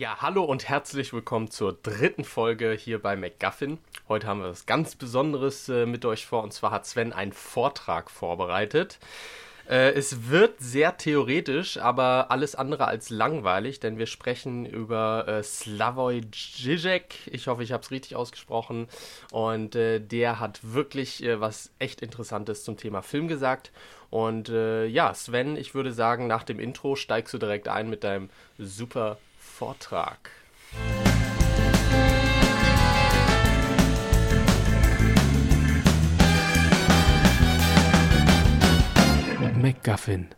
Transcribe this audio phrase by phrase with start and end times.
[0.00, 3.78] Ja, hallo und herzlich willkommen zur dritten Folge hier bei McGuffin.
[4.06, 7.32] Heute haben wir was ganz Besonderes äh, mit euch vor und zwar hat Sven einen
[7.32, 9.00] Vortrag vorbereitet.
[9.68, 15.42] Äh, es wird sehr theoretisch, aber alles andere als langweilig, denn wir sprechen über äh,
[15.42, 17.28] Slavoj Žižek.
[17.32, 18.86] Ich hoffe, ich habe es richtig ausgesprochen.
[19.32, 23.72] Und äh, der hat wirklich äh, was echt Interessantes zum Thema Film gesagt.
[24.10, 28.04] Und äh, ja, Sven, ich würde sagen, nach dem Intro steigst du direkt ein mit
[28.04, 29.18] deinem super
[29.48, 30.30] Vortrag.
[39.60, 40.28] MacGuffin,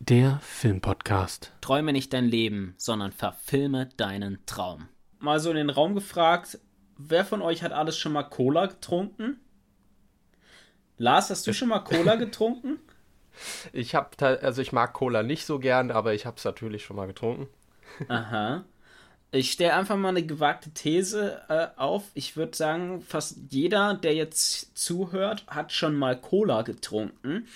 [0.00, 1.52] der Filmpodcast.
[1.62, 4.88] Träume nicht dein Leben, sondern verfilme deinen Traum.
[5.18, 6.58] Mal so in den Raum gefragt,
[6.98, 9.40] wer von euch hat alles schon mal Cola getrunken?
[10.98, 12.78] Lars, hast du schon mal Cola getrunken?
[13.72, 14.10] Ich habe
[14.42, 17.48] also ich mag Cola nicht so gern, aber ich habe es natürlich schon mal getrunken.
[18.08, 18.64] Aha.
[19.30, 22.04] Ich stelle einfach mal eine gewagte These äh, auf.
[22.14, 27.46] Ich würde sagen, fast jeder, der jetzt zuhört, hat schon mal Cola getrunken.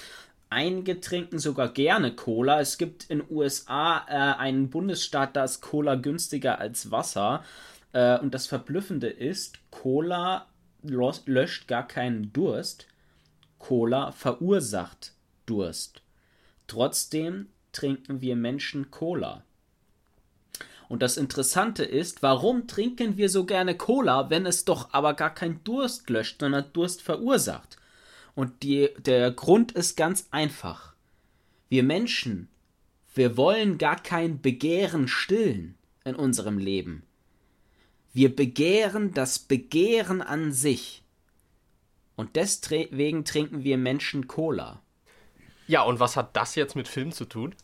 [0.50, 2.60] Einige trinken sogar gerne Cola.
[2.60, 7.42] Es gibt in USA äh, einen Bundesstaat, da ist Cola günstiger als Wasser.
[7.92, 10.46] Äh, und das Verblüffende ist, Cola
[10.82, 12.86] löscht gar keinen Durst.
[13.58, 15.14] Cola verursacht
[15.46, 16.02] Durst.
[16.66, 19.44] Trotzdem trinken wir Menschen Cola.
[20.92, 25.32] Und das Interessante ist, warum trinken wir so gerne Cola, wenn es doch aber gar
[25.32, 27.78] keinen Durst löscht, sondern Durst verursacht?
[28.34, 30.92] Und die, der Grund ist ganz einfach.
[31.70, 32.50] Wir Menschen,
[33.14, 37.04] wir wollen gar kein Begehren stillen in unserem Leben.
[38.12, 41.02] Wir begehren das Begehren an sich.
[42.16, 44.82] Und deswegen trinken wir Menschen Cola.
[45.66, 47.54] Ja, und was hat das jetzt mit Film zu tun?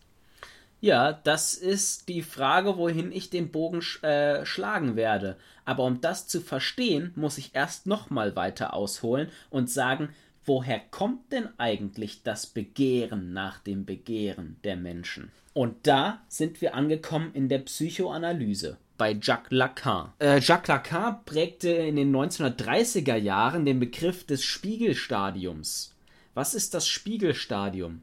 [0.80, 5.36] Ja, das ist die Frage, wohin ich den Bogen sch äh, schlagen werde.
[5.64, 10.10] Aber um das zu verstehen, muss ich erst nochmal weiter ausholen und sagen,
[10.44, 15.32] woher kommt denn eigentlich das Begehren nach dem Begehren der Menschen?
[15.52, 20.12] Und da sind wir angekommen in der Psychoanalyse bei Jacques Lacan.
[20.18, 25.94] Äh, Jacques Lacan prägte in den 1930er Jahren den Begriff des Spiegelstadiums.
[26.34, 28.02] Was ist das Spiegelstadium?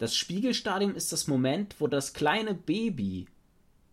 [0.00, 3.26] Das Spiegelstadium ist das Moment, wo das kleine Baby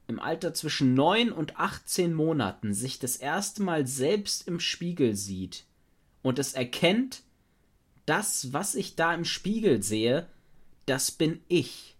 [0.07, 5.65] im Alter zwischen 9 und 18 Monaten sich das erste Mal selbst im Spiegel sieht
[6.21, 7.23] und es erkennt,
[8.05, 10.29] das, was ich da im Spiegel sehe,
[10.85, 11.97] das bin ich.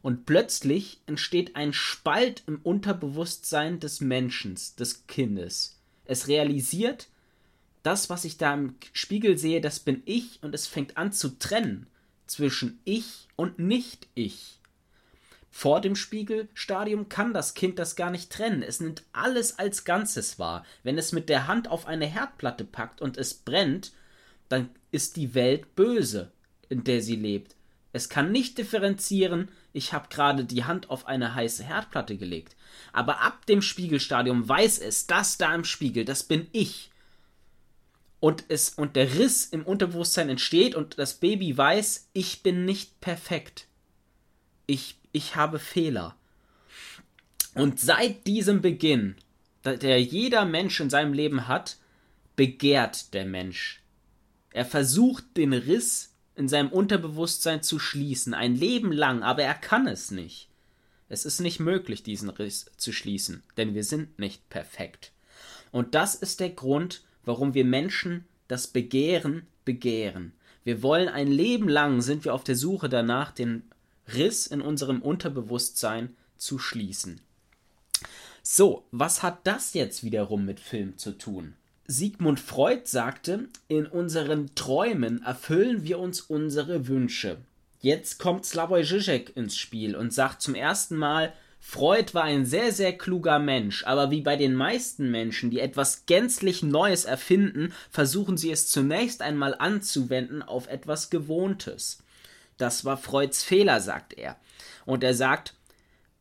[0.00, 5.78] Und plötzlich entsteht ein Spalt im Unterbewusstsein des Menschen, des Kindes.
[6.06, 7.08] Es realisiert,
[7.82, 11.38] das, was ich da im Spiegel sehe, das bin ich und es fängt an zu
[11.38, 11.86] trennen
[12.30, 14.58] zwischen ich und nicht ich.
[15.50, 18.62] Vor dem Spiegelstadium kann das Kind das gar nicht trennen.
[18.62, 20.64] Es nimmt alles als Ganzes wahr.
[20.82, 23.92] Wenn es mit der Hand auf eine Herdplatte packt und es brennt,
[24.48, 26.30] dann ist die Welt böse,
[26.68, 27.56] in der sie lebt.
[27.92, 32.54] Es kann nicht differenzieren, ich habe gerade die Hand auf eine heiße Herdplatte gelegt.
[32.92, 36.90] Aber ab dem Spiegelstadium weiß es, das da im Spiegel, das bin ich
[38.20, 43.00] und es und der Riss im Unterbewusstsein entsteht und das Baby weiß, ich bin nicht
[43.00, 43.66] perfekt.
[44.66, 46.16] Ich ich habe Fehler.
[47.54, 49.16] Und seit diesem Beginn,
[49.64, 51.76] der jeder Mensch in seinem Leben hat,
[52.36, 53.82] begehrt der Mensch.
[54.52, 59.88] Er versucht den Riss in seinem Unterbewusstsein zu schließen, ein Leben lang, aber er kann
[59.88, 60.48] es nicht.
[61.08, 65.12] Es ist nicht möglich, diesen Riss zu schließen, denn wir sind nicht perfekt.
[65.72, 70.32] Und das ist der Grund, warum wir Menschen das Begehren begehren.
[70.64, 73.64] Wir wollen ein Leben lang sind wir auf der Suche danach, den
[74.14, 77.20] Riss in unserem Unterbewusstsein zu schließen.
[78.42, 81.52] So, was hat das jetzt wiederum mit Film zu tun?
[81.86, 87.36] Sigmund Freud sagte, in unseren Träumen erfüllen wir uns unsere Wünsche.
[87.82, 92.72] Jetzt kommt Slavoj Žižek ins Spiel und sagt zum ersten Mal, Freud war ein sehr,
[92.72, 98.36] sehr kluger Mensch, aber wie bei den meisten Menschen, die etwas gänzlich Neues erfinden, versuchen
[98.36, 102.02] sie es zunächst einmal anzuwenden auf etwas Gewohntes.
[102.56, 104.36] Das war Freuds Fehler, sagt er.
[104.86, 105.54] Und er sagt,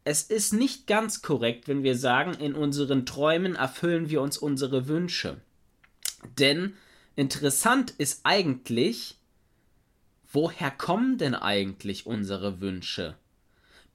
[0.04, 4.88] es ist nicht ganz korrekt, wenn wir sagen, in unseren Träumen erfüllen wir uns unsere
[4.88, 5.42] Wünsche.
[6.40, 6.76] Denn
[7.16, 9.18] interessant ist eigentlich,
[10.32, 13.16] woher kommen denn eigentlich unsere Wünsche?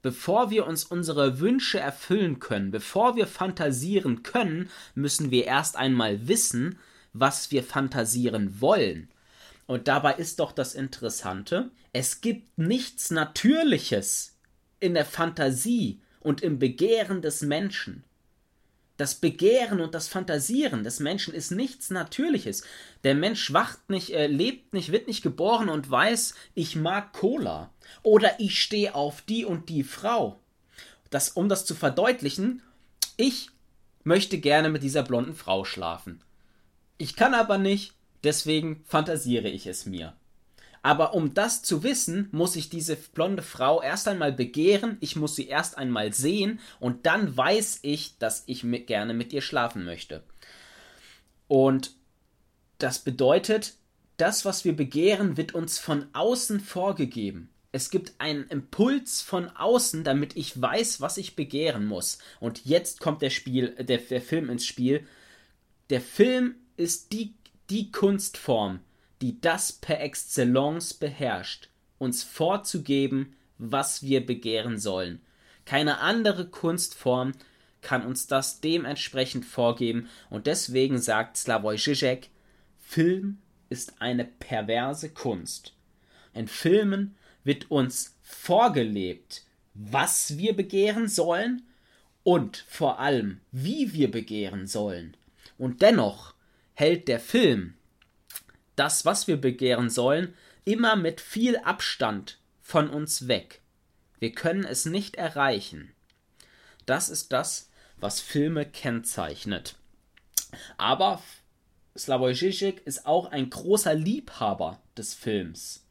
[0.03, 6.27] Bevor wir uns unsere Wünsche erfüllen können, bevor wir fantasieren können, müssen wir erst einmal
[6.27, 6.77] wissen,
[7.13, 9.09] was wir fantasieren wollen.
[9.65, 14.37] Und dabei ist doch das Interessante, es gibt nichts Natürliches
[14.81, 18.03] in der Fantasie und im Begehren des Menschen.
[18.97, 22.63] Das Begehren und das Fantasieren des Menschen ist nichts Natürliches.
[23.03, 27.71] Der Mensch wacht nicht, äh, lebt nicht, wird nicht geboren und weiß, ich mag Cola.
[28.03, 30.39] Oder ich stehe auf die und die Frau.
[31.09, 32.61] Das, um das zu verdeutlichen,
[33.17, 33.49] ich
[34.03, 36.21] möchte gerne mit dieser blonden Frau schlafen.
[36.97, 37.93] Ich kann aber nicht,
[38.23, 40.13] deswegen fantasiere ich es mir.
[40.83, 45.35] Aber um das zu wissen, muss ich diese blonde Frau erst einmal begehren, ich muss
[45.35, 49.85] sie erst einmal sehen und dann weiß ich, dass ich mit, gerne mit ihr schlafen
[49.85, 50.23] möchte.
[51.47, 51.95] Und
[52.79, 53.75] das bedeutet,
[54.17, 57.49] das, was wir begehren, wird uns von außen vorgegeben.
[57.71, 62.19] Es gibt einen Impuls von außen, damit ich weiß, was ich begehren muss.
[62.41, 65.07] Und jetzt kommt der Spiel, der, der Film ins Spiel.
[65.89, 67.33] Der Film ist die,
[67.69, 68.81] die Kunstform,
[69.23, 75.21] die das per Excellence beherrscht, uns vorzugeben, was wir begehren sollen.
[75.63, 77.31] Keine andere Kunstform
[77.81, 82.31] kann uns das dementsprechend vorgeben und deswegen sagt Slavoj Žižek,
[82.81, 83.37] Film
[83.69, 85.73] ist eine perverse Kunst.
[86.33, 87.15] In Filmen
[87.45, 89.43] wird uns vorgelebt,
[89.73, 91.61] was wir begehren sollen
[92.23, 95.15] und vor allem, wie wir begehren sollen.
[95.57, 96.33] Und dennoch
[96.73, 97.75] hält der Film
[98.75, 100.33] das, was wir begehren sollen,
[100.65, 103.61] immer mit viel Abstand von uns weg.
[104.19, 105.91] Wir können es nicht erreichen.
[106.85, 109.75] Das ist das, was Filme kennzeichnet.
[110.77, 111.21] Aber
[111.97, 115.85] Slavoj Žižek ist auch ein großer Liebhaber des Films.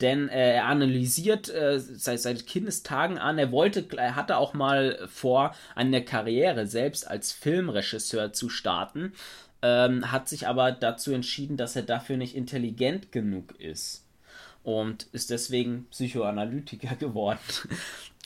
[0.00, 5.06] Denn äh, er analysiert äh, seit, seit Kindestagen an, er wollte, er hatte auch mal
[5.08, 9.12] vor, eine Karriere selbst als Filmregisseur zu starten,
[9.62, 14.04] ähm, hat sich aber dazu entschieden, dass er dafür nicht intelligent genug ist
[14.64, 17.38] und ist deswegen Psychoanalytiker geworden.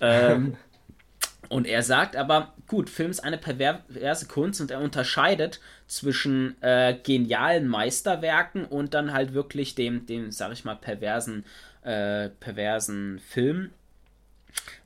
[0.00, 0.56] ähm,
[1.48, 6.96] und er sagt aber, gut, Film ist eine perverse Kunst und er unterscheidet zwischen äh,
[7.02, 11.44] genialen Meisterwerken und dann halt wirklich dem, dem sag ich mal, perversen,
[11.82, 13.70] äh, perversen Film.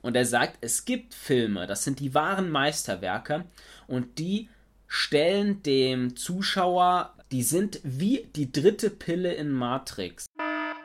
[0.01, 3.45] Und er sagt, es gibt Filme, das sind die wahren Meisterwerke
[3.87, 4.49] und die
[4.93, 10.25] stellen dem Zuschauer, die sind wie die dritte Pille in Matrix.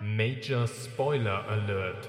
[0.01, 2.09] Major Spoiler Alert.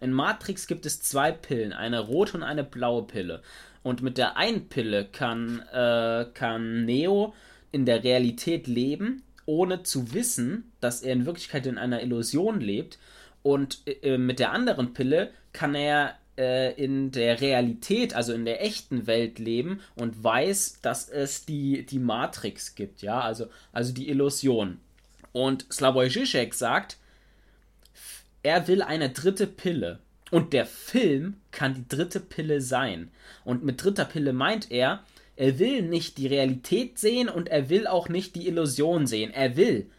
[0.00, 3.42] In Matrix gibt es zwei Pillen, eine rote und eine blaue Pille.
[3.84, 7.32] Und mit der einen Pille kann, äh, kann Neo
[7.70, 12.98] in der Realität leben, ohne zu wissen, dass er in Wirklichkeit in einer Illusion lebt.
[13.44, 18.64] Und äh, mit der anderen Pille kann er äh, in der Realität, also in der
[18.64, 24.08] echten Welt leben und weiß, dass es die, die Matrix gibt, ja, also, also die
[24.08, 24.78] Illusion.
[25.32, 26.96] Und Slavoj Žižek sagt,
[28.42, 29.98] er will eine dritte Pille.
[30.30, 33.10] Und der Film kann die dritte Pille sein.
[33.44, 35.04] Und mit dritter Pille meint er,
[35.36, 39.32] er will nicht die Realität sehen und er will auch nicht die Illusion sehen.
[39.32, 39.90] Er will,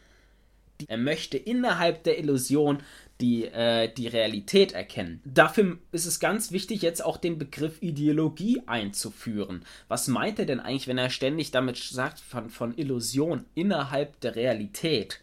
[0.88, 2.80] er möchte innerhalb der Illusion
[3.22, 5.22] die, äh, die Realität erkennen.
[5.24, 9.64] Dafür ist es ganz wichtig, jetzt auch den Begriff Ideologie einzuführen.
[9.88, 14.36] Was meint er denn eigentlich, wenn er ständig damit sagt, von, von Illusion innerhalb der
[14.36, 15.22] Realität?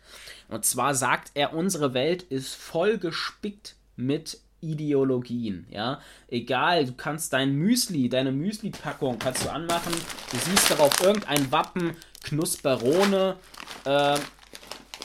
[0.49, 6.01] Und zwar sagt er, unsere Welt ist voll gespickt mit Ideologien, ja.
[6.27, 9.93] Egal, du kannst dein Müsli, deine Müsli-Packung kannst du anmachen,
[10.33, 11.93] du siehst darauf irgendein Wappen,
[12.25, 13.37] Knusperone,
[13.85, 14.19] äh,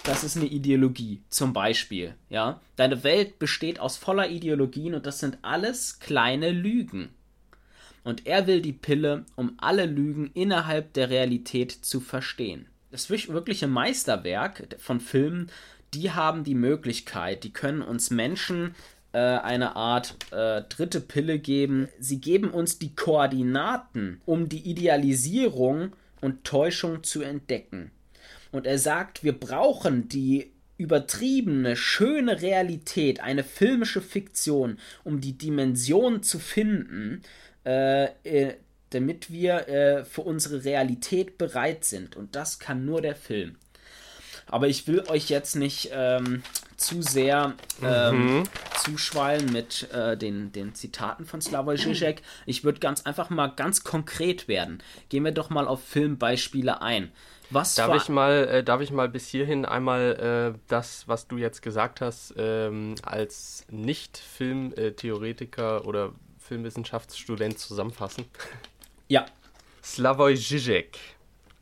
[0.03, 2.61] das ist eine Ideologie, zum Beispiel, ja.
[2.75, 7.09] Deine Welt besteht aus voller Ideologien und das sind alles kleine Lügen.
[8.03, 12.67] Und er will die Pille, um alle Lügen innerhalb der Realität zu verstehen.
[12.91, 15.49] Das wirkliche Meisterwerk von Filmen,
[15.93, 18.75] die haben die Möglichkeit, die können uns Menschen
[19.13, 21.87] äh, eine Art äh, dritte Pille geben.
[21.99, 27.91] Sie geben uns die Koordinaten, um die Idealisierung und Täuschung zu entdecken.
[28.53, 36.21] Und er sagt, wir brauchen die übertriebene, schöne Realität, eine filmische Fiktion, um die Dimension
[36.21, 37.23] zu finden,
[37.65, 38.53] äh, äh,
[38.91, 42.15] damit wir äh, für unsere Realität bereit sind.
[42.15, 43.55] Und das kann nur der Film.
[44.45, 46.43] Aber ich will euch jetzt nicht ähm,
[46.77, 48.43] zu sehr ähm, mhm.
[48.77, 52.21] zuschwallen mit äh, den, den Zitaten von Slavoj Žižek.
[52.45, 54.83] Ich würde ganz einfach mal ganz konkret werden.
[55.09, 57.11] Gehen wir doch mal auf Filmbeispiele ein.
[57.49, 61.37] Was darf ich mal, äh, darf ich mal bis hierhin einmal äh, das, was du
[61.37, 68.25] jetzt gesagt hast, ähm, als Nicht-Filmtheoretiker oder Filmwissenschaftsstudent zusammenfassen?
[69.07, 69.25] Ja.
[69.83, 70.97] Slavoj Žižek,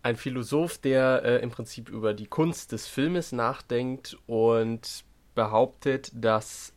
[0.03, 5.03] ein Philosoph, der äh, im Prinzip über die Kunst des Filmes nachdenkt und
[5.35, 6.73] behauptet, dass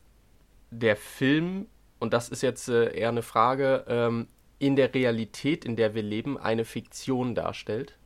[0.71, 1.67] der Film,
[1.99, 4.27] und das ist jetzt äh, eher eine Frage, ähm,
[4.59, 7.97] in der Realität, in der wir leben, eine Fiktion darstellt?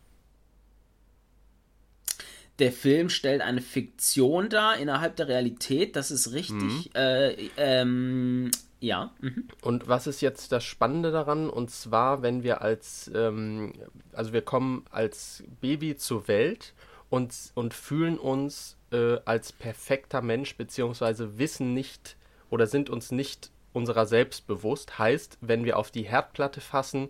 [2.60, 6.94] Der Film stellt eine Fiktion dar innerhalb der Realität, das ist richtig.
[6.94, 8.52] Äh, ähm,
[8.82, 9.12] ja.
[9.20, 9.48] Mhm.
[9.62, 11.50] Und was ist jetzt das Spannende daran?
[11.50, 13.74] Und zwar, wenn wir als, ähm,
[14.14, 16.74] also wir kommen als Baby zur Welt
[17.10, 22.16] und, und fühlen uns äh, als perfekter Mensch, beziehungsweise wissen nicht
[22.50, 24.98] oder sind uns nicht unserer selbst bewusst.
[24.98, 27.10] Heißt, wenn wir auf die Herdplatte fassen,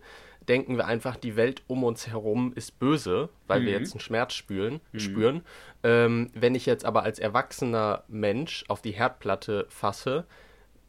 [0.49, 4.33] denken wir einfach, die Welt um uns herum ist böse, weil wir jetzt einen Schmerz
[4.33, 4.81] spüren.
[4.95, 5.41] spüren.
[5.83, 10.25] Ähm, wenn ich jetzt aber als erwachsener Mensch auf die Herdplatte fasse,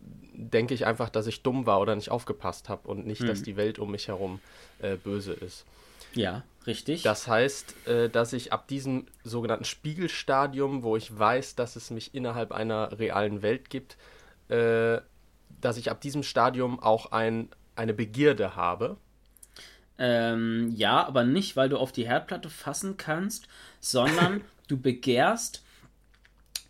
[0.00, 3.56] denke ich einfach, dass ich dumm war oder nicht aufgepasst habe und nicht, dass die
[3.56, 4.40] Welt um mich herum
[4.80, 5.66] äh, böse ist.
[6.14, 7.02] Ja, richtig.
[7.02, 12.14] Das heißt, äh, dass ich ab diesem sogenannten Spiegelstadium, wo ich weiß, dass es mich
[12.14, 13.96] innerhalb einer realen Welt gibt,
[14.48, 15.00] äh,
[15.60, 18.96] dass ich ab diesem Stadium auch ein, eine Begierde habe.
[20.02, 23.47] Ähm, ja, aber nicht, weil du auf die Herdplatte fassen kannst,
[23.80, 25.62] sondern du begehrst,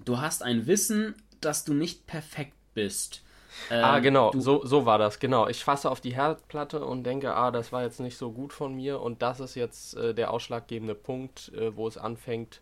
[0.04, 3.22] du hast ein Wissen, dass du nicht perfekt bist.
[3.70, 5.46] Ähm, ah, genau, so, so war das, genau.
[5.46, 8.74] Ich fasse auf die Herdplatte und denke, ah, das war jetzt nicht so gut von
[8.74, 12.60] mir und das ist jetzt äh, der ausschlaggebende Punkt, äh, wo es anfängt,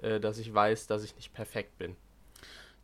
[0.00, 1.96] äh, dass ich weiß, dass ich nicht perfekt bin.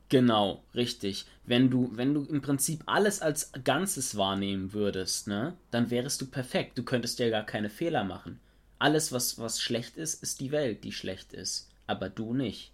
[0.08, 1.26] Genau, richtig.
[1.44, 6.26] Wenn du, wenn du im Prinzip alles als Ganzes wahrnehmen würdest, ne, dann wärest du
[6.26, 6.78] perfekt.
[6.78, 8.38] Du könntest ja gar keine Fehler machen.
[8.78, 11.70] Alles, was, was schlecht ist, ist die Welt, die schlecht ist.
[11.86, 12.70] Aber du nicht.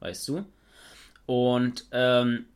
[0.00, 0.44] Weißt du?
[1.26, 2.46] Und ähm,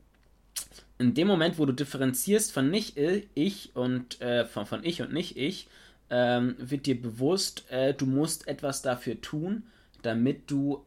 [0.98, 5.12] in dem Moment, wo du differenzierst von nicht ich und äh, von, von ich und
[5.12, 5.68] nicht ich,
[6.10, 9.64] ähm, wird dir bewusst, äh, du musst etwas dafür tun,
[10.02, 10.84] damit du,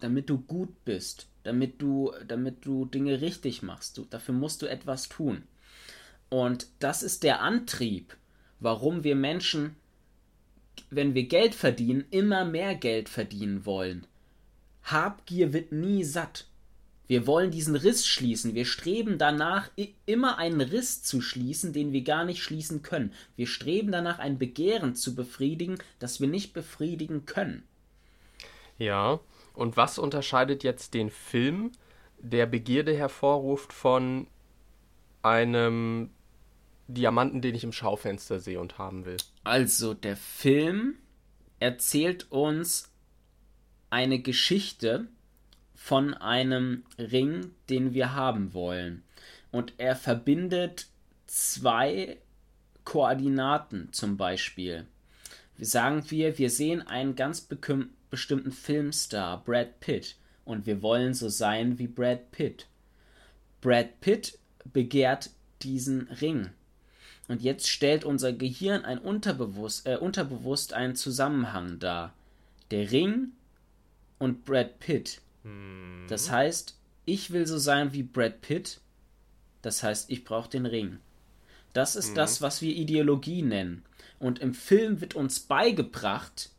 [0.00, 3.98] damit du gut bist, damit du, damit du Dinge richtig machst.
[3.98, 5.42] Du, dafür musst du etwas tun.
[6.28, 8.16] Und das ist der Antrieb,
[8.60, 9.76] warum wir Menschen,
[10.90, 14.06] wenn wir Geld verdienen, immer mehr Geld verdienen wollen.
[14.84, 16.46] Habgier wird nie satt.
[17.06, 18.54] Wir wollen diesen Riss schließen.
[18.54, 19.70] Wir streben danach,
[20.06, 23.12] immer einen Riss zu schließen, den wir gar nicht schließen können.
[23.36, 27.64] Wir streben danach, ein Begehren zu befriedigen, das wir nicht befriedigen können.
[28.78, 29.20] Ja,
[29.54, 31.72] und was unterscheidet jetzt den Film,
[32.18, 34.26] der Begierde hervorruft, von
[35.22, 36.10] einem
[36.88, 39.16] Diamanten, den ich im Schaufenster sehe und haben will?
[39.44, 40.96] Also, der Film
[41.60, 42.92] erzählt uns
[43.90, 45.08] eine Geschichte
[45.74, 49.04] von einem Ring, den wir haben wollen.
[49.50, 50.86] Und er verbindet
[51.26, 52.18] zwei
[52.84, 54.86] Koordinaten zum Beispiel.
[55.58, 57.40] Sagen wir, wir sehen einen ganz
[58.12, 62.66] bestimmten Filmstar, Brad Pitt, und wir wollen so sein wie Brad Pitt.
[63.62, 64.38] Brad Pitt
[64.70, 65.30] begehrt
[65.62, 66.50] diesen Ring.
[67.26, 72.12] Und jetzt stellt unser Gehirn ein unterbewusst, äh, unterbewusst einen Zusammenhang dar.
[72.70, 73.28] Der Ring
[74.18, 75.22] und Brad Pitt.
[76.08, 76.76] Das heißt,
[77.06, 78.80] ich will so sein wie Brad Pitt.
[79.62, 80.98] Das heißt, ich brauche den Ring.
[81.72, 83.82] Das ist das, was wir Ideologie nennen.
[84.18, 86.50] Und im Film wird uns beigebracht,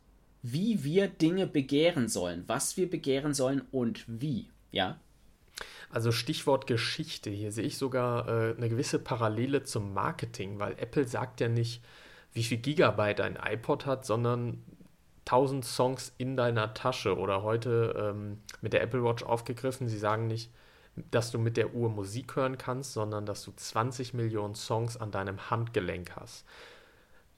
[0.46, 4.50] wie wir Dinge begehren sollen, was wir begehren sollen und wie.
[4.72, 5.00] Ja?
[5.88, 7.30] Also Stichwort Geschichte.
[7.30, 11.82] Hier sehe ich sogar äh, eine gewisse Parallele zum Marketing, weil Apple sagt ja nicht,
[12.34, 14.62] wie viel Gigabyte ein iPod hat, sondern
[15.20, 19.88] 1000 Songs in deiner Tasche oder heute ähm, mit der Apple Watch aufgegriffen.
[19.88, 20.50] Sie sagen nicht,
[21.10, 25.10] dass du mit der Uhr Musik hören kannst, sondern dass du 20 Millionen Songs an
[25.10, 26.44] deinem Handgelenk hast.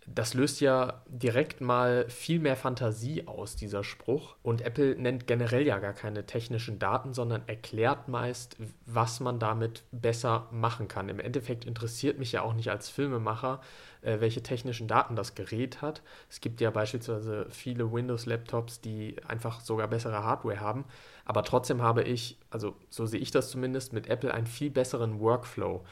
[0.09, 4.37] Das löst ja direkt mal viel mehr Fantasie aus, dieser Spruch.
[4.43, 9.83] Und Apple nennt generell ja gar keine technischen Daten, sondern erklärt meist, was man damit
[9.91, 11.09] besser machen kann.
[11.09, 13.61] Im Endeffekt interessiert mich ja auch nicht als Filmemacher,
[14.03, 16.03] äh, welche technischen Daten das Gerät hat.
[16.31, 20.85] Es gibt ja beispielsweise viele Windows-Laptops, die einfach sogar bessere Hardware haben.
[21.25, 25.19] Aber trotzdem habe ich, also so sehe ich das zumindest, mit Apple einen viel besseren
[25.19, 25.85] Workflow.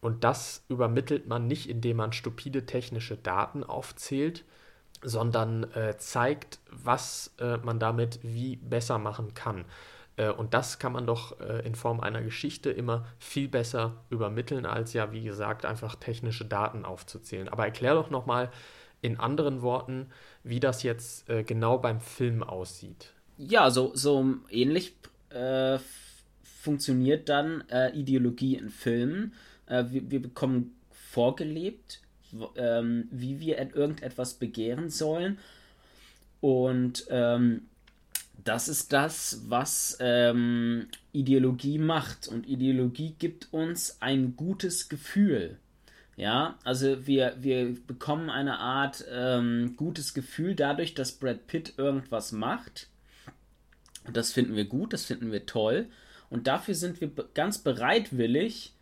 [0.00, 4.44] Und das übermittelt man nicht, indem man stupide technische Daten aufzählt,
[5.02, 9.64] sondern äh, zeigt, was äh, man damit wie besser machen kann.
[10.16, 14.66] Äh, und das kann man doch äh, in Form einer Geschichte immer viel besser übermitteln,
[14.66, 17.48] als ja, wie gesagt, einfach technische Daten aufzuzählen.
[17.48, 18.50] Aber erklär doch nochmal
[19.02, 20.08] in anderen Worten,
[20.44, 23.12] wie das jetzt äh, genau beim Film aussieht.
[23.38, 24.94] Ja, so, so ähnlich
[25.30, 25.78] äh,
[26.42, 27.64] funktioniert dann
[27.94, 29.32] Ideologie in Filmen.
[29.70, 32.00] Äh, wir, wir bekommen vorgelebt,
[32.56, 35.38] ähm, wie wir et- irgendetwas begehren sollen.
[36.40, 37.62] Und ähm,
[38.44, 42.28] das ist das, was ähm, Ideologie macht.
[42.28, 45.58] Und Ideologie gibt uns ein gutes Gefühl.
[46.16, 52.32] Ja, also wir, wir bekommen eine Art ähm, gutes Gefühl dadurch, dass Brad Pitt irgendwas
[52.32, 52.88] macht.
[54.06, 55.86] Und das finden wir gut, das finden wir toll.
[56.28, 58.74] Und dafür sind wir ganz bereitwillig,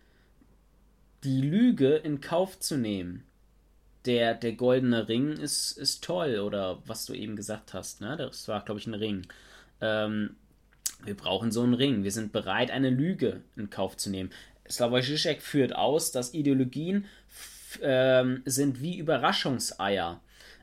[1.24, 3.24] die Lüge in Kauf zu nehmen.
[4.04, 8.16] Der, der goldene Ring ist, ist toll, oder was du eben gesagt hast, ne?
[8.16, 9.26] Das war, glaube ich, ein Ring.
[9.80, 10.36] Ähm,
[11.04, 12.04] wir brauchen so einen Ring.
[12.04, 14.30] Wir sind bereit, eine Lüge in Kauf zu nehmen.
[14.68, 17.06] Slavoj Žižek führt aus, dass Ideologien
[17.82, 20.20] ähm, sind wie Überraschungseier.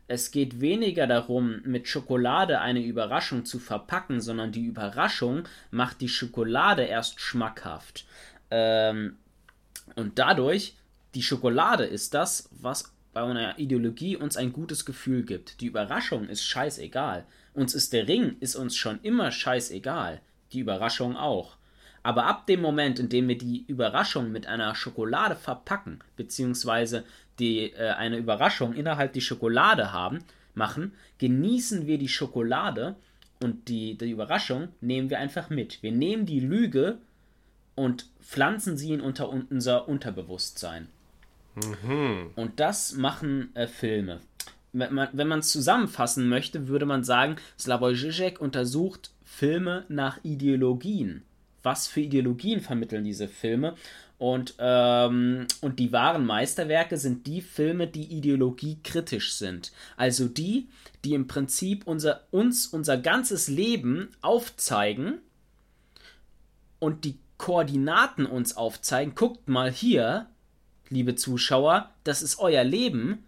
[0.08, 6.10] Es geht weniger darum, mit Schokolade eine Überraschung zu verpacken, sondern die Überraschung macht die
[6.10, 8.06] Schokolade erst schmackhaft.
[8.52, 9.18] Ähm,
[9.96, 10.75] und dadurch,
[11.13, 15.62] die Schokolade ist das, was bei einer Ideologie uns ein gutes Gefühl gibt.
[15.62, 17.25] Die Überraschung ist scheißegal.
[17.54, 20.20] Uns ist der Ring, ist uns schon immer scheißegal.
[20.51, 21.56] Die Überraschung auch.
[22.04, 27.06] Aber ab dem Moment, in dem wir die Überraschung mit einer Schokolade verpacken, beziehungsweise
[27.39, 30.20] die, äh, eine Überraschung innerhalb die Schokolade haben,
[30.54, 32.96] machen, genießen wir die Schokolade
[33.42, 35.82] und die, die Überraschung nehmen wir einfach mit.
[35.82, 37.00] Wir nehmen die Lüge
[37.75, 40.88] und pflanzen sie in unter, unser Unterbewusstsein.
[41.55, 42.32] Mhm.
[42.36, 44.20] Und das machen äh, Filme.
[44.74, 51.24] Wenn man es zusammenfassen möchte, würde man sagen, Slavoj Žižek untersucht Filme nach Ideologien.
[51.63, 53.75] Was für Ideologien vermitteln diese Filme?
[54.17, 59.72] Und, ähm, und die wahren Meisterwerke sind die Filme, die ideologiekritisch sind.
[59.98, 60.67] Also die,
[61.03, 65.20] die im Prinzip unser, uns unser ganzes Leben aufzeigen
[66.79, 69.15] und die Koordinaten uns aufzeigen.
[69.15, 70.27] Guckt mal hier,
[70.89, 73.25] liebe Zuschauer, das ist euer Leben.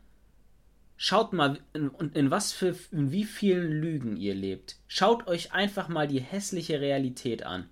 [0.96, 4.78] Schaut mal, in, in, was für, in wie vielen Lügen ihr lebt.
[4.88, 7.70] Schaut euch einfach mal die hässliche Realität an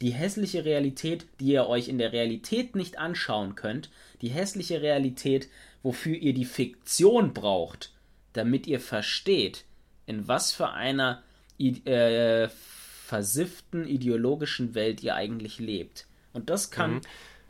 [0.00, 3.90] die hässliche Realität, die ihr euch in der Realität nicht anschauen könnt,
[4.22, 5.48] die hässliche Realität,
[5.82, 7.92] wofür ihr die Fiktion braucht,
[8.32, 9.64] damit ihr versteht,
[10.06, 11.22] in was für einer
[11.58, 12.48] äh,
[13.04, 16.06] versifften ideologischen Welt ihr eigentlich lebt.
[16.32, 17.00] Und das kann, mhm.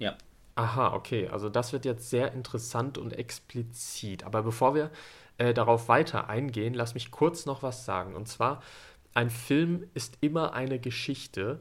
[0.01, 0.17] ja.
[0.57, 4.25] Aha, okay, also das wird jetzt sehr interessant und explizit.
[4.25, 4.91] Aber bevor wir
[5.39, 8.17] äh, darauf weiter eingehen, lass mich kurz noch was sagen.
[8.17, 8.63] Und zwar,
[9.15, 11.61] ein Film ist immer eine Geschichte,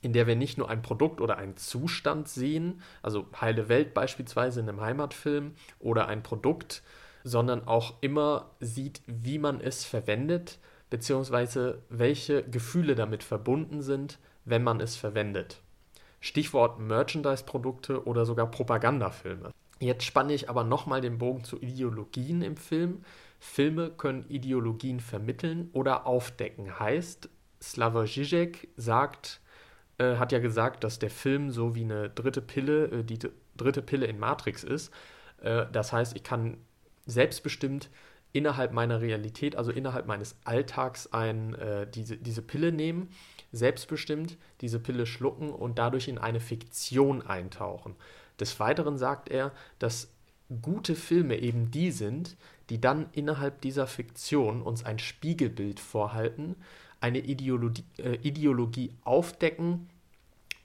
[0.00, 4.60] in der wir nicht nur ein Produkt oder einen Zustand sehen, also heile Welt beispielsweise
[4.60, 6.82] in einem Heimatfilm oder ein Produkt,
[7.24, 10.58] sondern auch immer sieht, wie man es verwendet,
[10.94, 15.60] beziehungsweise welche Gefühle damit verbunden sind, wenn man es verwendet.
[16.20, 19.50] Stichwort Merchandise-Produkte oder sogar Propagandafilme.
[19.80, 23.02] Jetzt spanne ich aber nochmal den Bogen zu Ideologien im Film.
[23.40, 26.78] Filme können Ideologien vermitteln oder aufdecken.
[26.78, 27.28] Heißt,
[27.60, 29.40] Slavoj Žižek sagt,
[29.98, 33.18] äh, hat ja gesagt, dass der Film so wie eine dritte Pille, äh, die
[33.56, 34.94] dritte Pille in Matrix ist.
[35.42, 36.58] Äh, das heißt, ich kann
[37.04, 37.90] selbstbestimmt
[38.34, 43.08] innerhalb meiner Realität, also innerhalb meines Alltags, ein, äh, diese, diese Pille nehmen,
[43.52, 47.94] selbstbestimmt diese Pille schlucken und dadurch in eine Fiktion eintauchen.
[48.40, 50.12] Des Weiteren sagt er, dass
[50.60, 52.36] gute Filme eben die sind,
[52.70, 56.56] die dann innerhalb dieser Fiktion uns ein Spiegelbild vorhalten,
[57.00, 59.88] eine Ideologie, äh, Ideologie aufdecken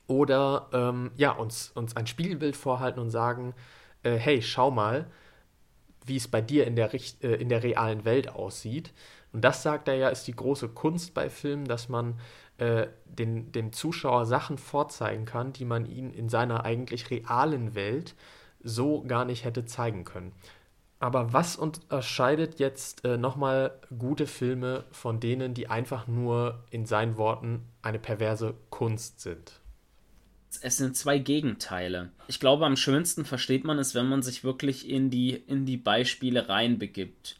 [0.07, 3.53] oder ähm, ja, uns, uns ein Spiegelbild vorhalten und sagen,
[4.01, 5.05] äh, hey, schau mal,
[6.09, 8.93] wie es bei dir in der, äh, in der realen Welt aussieht.
[9.31, 12.19] Und das sagt er ja, ist die große Kunst bei Filmen, dass man
[12.57, 18.15] äh, den, dem Zuschauer Sachen vorzeigen kann, die man ihm in seiner eigentlich realen Welt
[18.61, 20.33] so gar nicht hätte zeigen können.
[20.99, 27.17] Aber was unterscheidet jetzt äh, nochmal gute Filme von denen, die einfach nur in seinen
[27.17, 29.58] Worten eine perverse Kunst sind?
[30.61, 32.09] Es sind zwei Gegenteile.
[32.27, 35.77] Ich glaube, am schönsten versteht man es, wenn man sich wirklich in die, in die
[35.77, 37.39] Beispiele reinbegibt.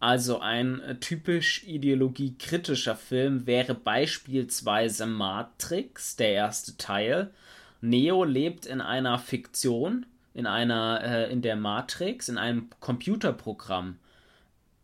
[0.00, 7.30] Also ein äh, typisch ideologiekritischer Film wäre beispielsweise Matrix, der erste Teil.
[7.82, 13.98] Neo lebt in einer Fiktion, in einer, äh, in der Matrix, in einem Computerprogramm.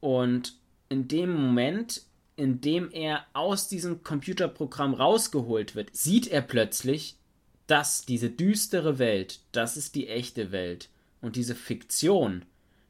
[0.01, 0.55] Und
[0.91, 2.03] in dem Moment,
[2.37, 7.17] in dem er aus diesem Computerprogramm rausgeholt wird, sieht er plötzlich,
[7.67, 10.89] dass diese düstere Welt, das ist die echte Welt.
[11.21, 12.45] Und diese Fiktion,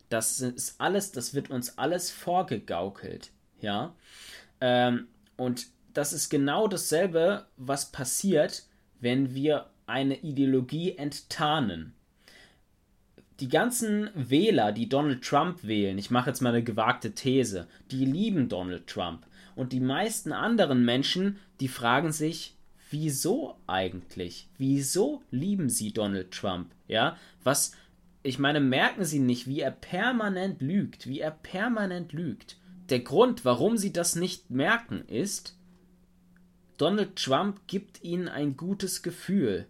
[0.09, 3.31] das ist alles, das wird uns alles vorgegaukelt.
[3.61, 3.95] Ja.
[4.61, 8.65] Ähm, und das ist genau dasselbe, was passiert,
[9.01, 11.97] wenn wir eine Ideologie enttarnen
[13.41, 18.05] die ganzen Wähler, die Donald Trump wählen, ich mache jetzt mal eine gewagte These, die
[18.05, 19.27] lieben Donald Trump.
[19.55, 22.56] Und die meisten anderen Menschen, die fragen sich,
[22.91, 24.49] wieso eigentlich?
[24.59, 26.73] Wieso lieben sie Donald Trump?
[26.89, 27.73] Ja, was
[28.27, 32.57] ich meine, merken Sie nicht, wie er permanent lügt, wie er permanent lügt.
[32.89, 35.57] Der Grund, warum Sie das nicht merken, ist,
[36.77, 39.69] Donald Trump gibt Ihnen ein gutes Gefühl.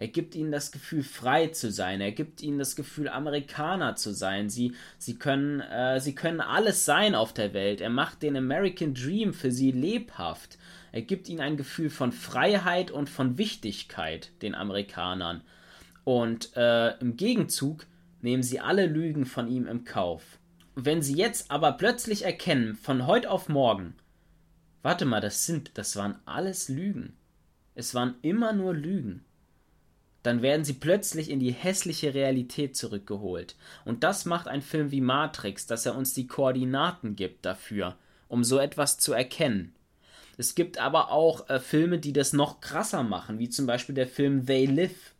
[0.00, 2.00] Er gibt ihnen das Gefühl, frei zu sein.
[2.00, 4.48] Er gibt ihnen das Gefühl, Amerikaner zu sein.
[4.48, 7.82] Sie, sie, können, äh, sie können alles sein auf der Welt.
[7.82, 10.56] Er macht den American Dream für sie lebhaft.
[10.92, 15.42] Er gibt ihnen ein Gefühl von Freiheit und von Wichtigkeit, den Amerikanern.
[16.04, 17.86] Und äh, im Gegenzug
[18.20, 20.38] nehmen sie alle Lügen von ihm im Kauf.
[20.74, 23.94] Wenn sie jetzt aber plötzlich erkennen, von heute auf morgen,
[24.82, 27.16] warte mal, das sind, das waren alles Lügen.
[27.74, 29.24] Es waren immer nur Lügen
[30.22, 33.56] dann werden sie plötzlich in die hässliche Realität zurückgeholt.
[33.84, 37.96] Und das macht ein Film wie Matrix, dass er uns die Koordinaten gibt dafür,
[38.28, 39.74] um so etwas zu erkennen.
[40.40, 44.06] Es gibt aber auch äh, Filme, die das noch krasser machen, wie zum Beispiel der
[44.06, 45.14] Film They Live.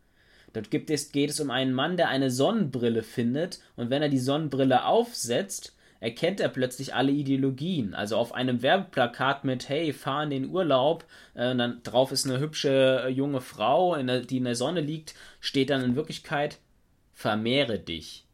[0.54, 4.08] Dort gibt es, geht es um einen Mann, der eine Sonnenbrille findet und wenn er
[4.08, 7.92] die Sonnenbrille aufsetzt, erkennt er plötzlich alle Ideologien.
[7.92, 11.04] Also auf einem Werbeplakat mit Hey, fahr in den Urlaub,
[11.34, 14.80] äh, dann drauf ist eine hübsche äh, junge Frau, in der, die in der Sonne
[14.80, 16.60] liegt, steht dann in Wirklichkeit
[17.12, 18.24] vermehre dich.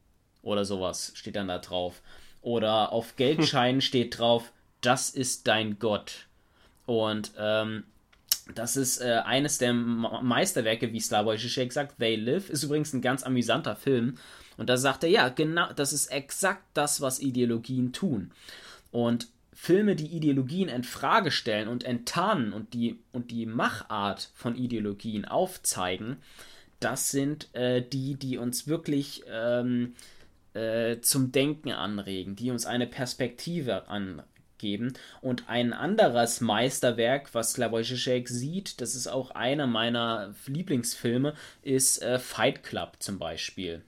[0.40, 2.00] Oder sowas steht dann da drauf.
[2.42, 6.28] Oder auf Geldscheinen steht drauf, das ist dein Gott.
[6.86, 7.84] Und ähm,
[8.54, 11.98] das ist äh, eines der Meisterwerke, wie Slavoj Žižek sagt.
[11.98, 14.18] They Live ist übrigens ein ganz amüsanter Film.
[14.56, 18.30] Und da sagt er, ja, genau, das ist exakt das, was Ideologien tun.
[18.92, 24.56] Und Filme, die Ideologien in Frage stellen und enttarnen und die, und die Machart von
[24.56, 26.18] Ideologien aufzeigen,
[26.78, 29.94] das sind äh, die, die uns wirklich ähm,
[30.54, 34.22] äh, zum Denken anregen, die uns eine Perspektive anregen
[34.58, 34.94] geben.
[35.20, 42.02] Und ein anderes Meisterwerk, was Slavoj Žižek sieht, das ist auch einer meiner Lieblingsfilme, ist
[42.02, 43.82] äh, Fight Club zum Beispiel.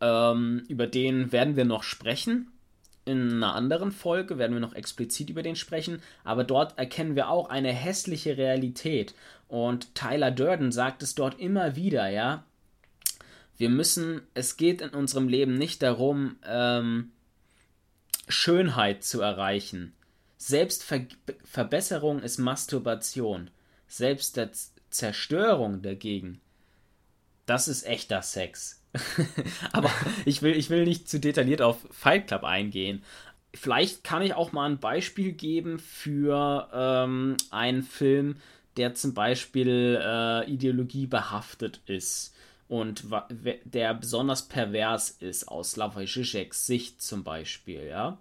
[0.00, 2.50] Ähm, über den werden wir noch sprechen.
[3.06, 7.28] In einer anderen Folge werden wir noch explizit über den sprechen, aber dort erkennen wir
[7.28, 9.14] auch eine hässliche Realität.
[9.48, 12.44] Und Tyler Durden sagt es dort immer wieder, ja.
[13.56, 17.12] Wir müssen, es geht in unserem Leben nicht darum, ähm,
[18.28, 19.94] Schönheit zu erreichen.
[20.36, 23.50] Selbstverbesserung ist Masturbation.
[23.86, 24.38] Selbst
[24.90, 26.40] Zerstörung dagegen,
[27.46, 28.82] das ist echter Sex.
[29.72, 29.90] Aber
[30.24, 33.02] ich will, ich will nicht zu detailliert auf Fight Club eingehen.
[33.52, 38.36] Vielleicht kann ich auch mal ein Beispiel geben für ähm, einen Film,
[38.76, 42.33] der zum Beispiel äh, Ideologie behaftet ist
[42.74, 43.04] und
[43.64, 48.18] der besonders pervers ist aus Slavoj Žižeks Sicht zum Beispiel, ja.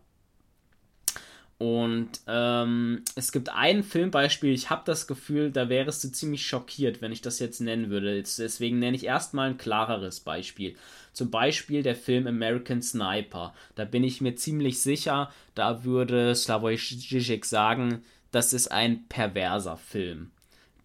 [1.58, 7.02] Und ähm, es gibt ein Filmbeispiel, ich habe das Gefühl, da wärst du ziemlich schockiert,
[7.02, 8.22] wenn ich das jetzt nennen würde.
[8.22, 10.76] Deswegen nenne ich erstmal ein klareres Beispiel.
[11.14, 13.56] Zum Beispiel der Film American Sniper.
[13.74, 19.78] Da bin ich mir ziemlich sicher, da würde Slavoj Žižek sagen, das ist ein perverser
[19.78, 20.30] Film.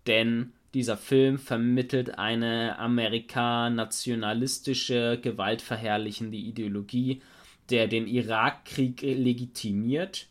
[0.06, 7.22] Denn dieser Film vermittelt eine amerika-nationalistische, gewaltverherrlichende Ideologie,
[7.70, 10.28] der den Irakkrieg legitimiert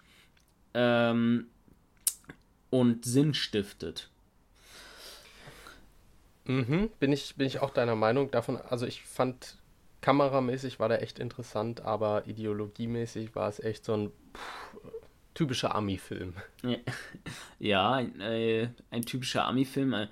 [0.73, 1.47] ähm,
[2.69, 4.09] und Sinn stiftet.
[6.45, 8.57] Mhm, bin ich, bin ich auch deiner Meinung davon.
[8.57, 9.57] Also ich fand
[10.01, 14.66] kameramäßig war der echt interessant, aber ideologiemäßig war es echt so ein pff,
[15.37, 16.33] typischer Ami-Film.
[17.59, 19.93] Ja, ein, äh, ein typischer Ami-Film.
[19.93, 20.07] Äh,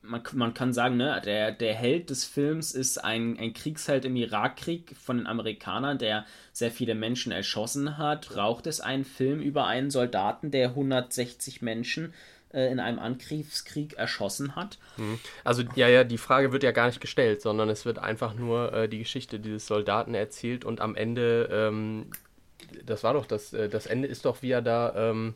[0.00, 4.16] man, man kann sagen, ne, der, der Held des Films ist ein, ein Kriegsheld im
[4.16, 8.28] Irakkrieg von den Amerikanern, der sehr viele Menschen erschossen hat.
[8.28, 12.14] Braucht es einen Film über einen Soldaten, der 160 Menschen
[12.52, 14.78] äh, in einem Angriffskrieg erschossen hat?
[14.96, 15.18] Mhm.
[15.42, 18.72] Also, ja, ja, die Frage wird ja gar nicht gestellt, sondern es wird einfach nur
[18.72, 22.06] äh, die Geschichte dieses Soldaten erzählt und am Ende, ähm,
[22.84, 25.10] das war doch das, äh, das Ende ist doch, wie er da.
[25.10, 25.34] Ähm,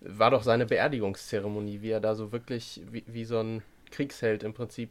[0.00, 4.54] war doch seine Beerdigungszeremonie, wie er da so wirklich wie, wie so ein Kriegsheld im
[4.54, 4.90] Prinzip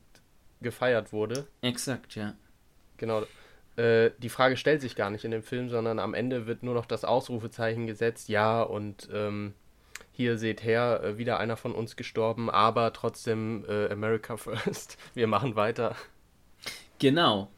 [0.61, 1.47] gefeiert wurde.
[1.61, 2.35] Exakt, ja.
[2.97, 3.23] Genau.
[3.75, 6.73] Äh, die Frage stellt sich gar nicht in dem Film, sondern am Ende wird nur
[6.73, 9.53] noch das Ausrufezeichen gesetzt, ja, und ähm,
[10.11, 14.97] hier seht her, äh, wieder einer von uns gestorben, aber trotzdem äh, America First.
[15.13, 15.95] Wir machen weiter.
[16.99, 17.49] Genau.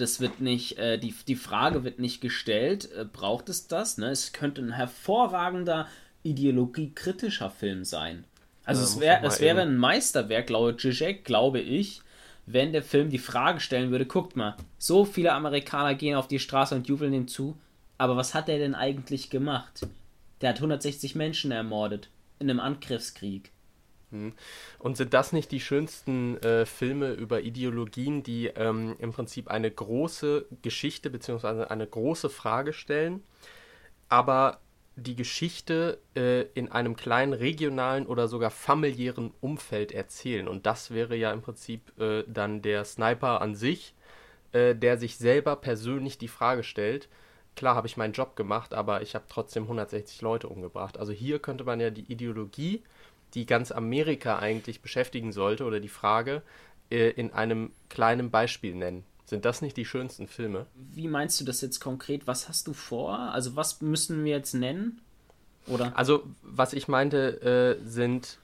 [0.00, 3.98] Das wird nicht, äh, die, die Frage wird nicht gestellt, äh, braucht es das?
[3.98, 4.10] Ne?
[4.10, 5.86] Es könnte ein hervorragender
[6.22, 8.24] ideologiekritischer Film sein.
[8.64, 12.02] Also ja, es, wär, es wäre ein Meisterwerk laut Zizek, glaube ich,
[12.46, 16.38] wenn der Film die Frage stellen würde, guckt mal, so viele Amerikaner gehen auf die
[16.38, 17.56] Straße und jubeln ihm zu,
[17.98, 19.86] aber was hat er denn eigentlich gemacht?
[20.40, 22.08] Der hat 160 Menschen ermordet
[22.38, 23.50] in einem Angriffskrieg.
[24.10, 24.32] Hm.
[24.78, 29.70] Und sind das nicht die schönsten äh, Filme über Ideologien, die ähm, im Prinzip eine
[29.70, 31.64] große Geschichte bzw.
[31.64, 33.22] eine große Frage stellen,
[34.08, 34.58] aber
[34.96, 40.48] die Geschichte äh, in einem kleinen regionalen oder sogar familiären Umfeld erzählen?
[40.48, 43.94] Und das wäre ja im Prinzip äh, dann der Sniper an sich,
[44.52, 47.08] äh, der sich selber persönlich die Frage stellt,
[47.56, 50.98] klar habe ich meinen Job gemacht, aber ich habe trotzdem 160 Leute umgebracht.
[50.98, 52.82] Also hier könnte man ja die Ideologie
[53.34, 56.42] die ganz Amerika eigentlich beschäftigen sollte oder die Frage
[56.90, 59.04] äh, in einem kleinen Beispiel nennen.
[59.24, 60.66] Sind das nicht die schönsten Filme?
[60.74, 62.26] Wie meinst du das jetzt konkret?
[62.26, 63.16] Was hast du vor?
[63.16, 65.00] Also was müssen wir jetzt nennen?
[65.66, 65.96] Oder?
[65.96, 68.38] Also was ich meinte, äh, sind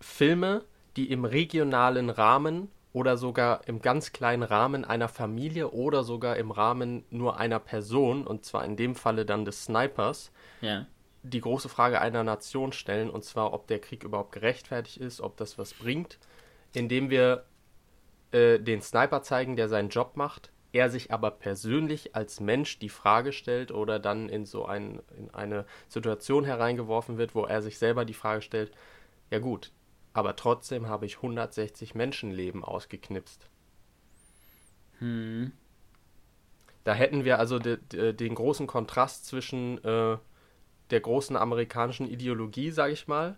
[0.00, 0.64] Filme,
[0.96, 6.50] die im regionalen Rahmen oder sogar im ganz kleinen Rahmen einer Familie oder sogar im
[6.50, 10.86] Rahmen nur einer Person, und zwar in dem Falle dann des Snipers, ja
[11.22, 15.36] die große Frage einer Nation stellen, und zwar, ob der Krieg überhaupt gerechtfertigt ist, ob
[15.36, 16.18] das was bringt,
[16.74, 17.44] indem wir
[18.32, 22.88] äh, den Sniper zeigen, der seinen Job macht, er sich aber persönlich als Mensch die
[22.88, 27.78] Frage stellt oder dann in so ein, in eine Situation hereingeworfen wird, wo er sich
[27.78, 28.72] selber die Frage stellt,
[29.30, 29.70] ja gut,
[30.14, 33.48] aber trotzdem habe ich 160 Menschenleben ausgeknipst.
[34.98, 35.52] Hm.
[36.84, 40.18] Da hätten wir also de, de, den großen Kontrast zwischen äh,
[40.92, 43.36] der großen amerikanischen Ideologie, sage ich mal,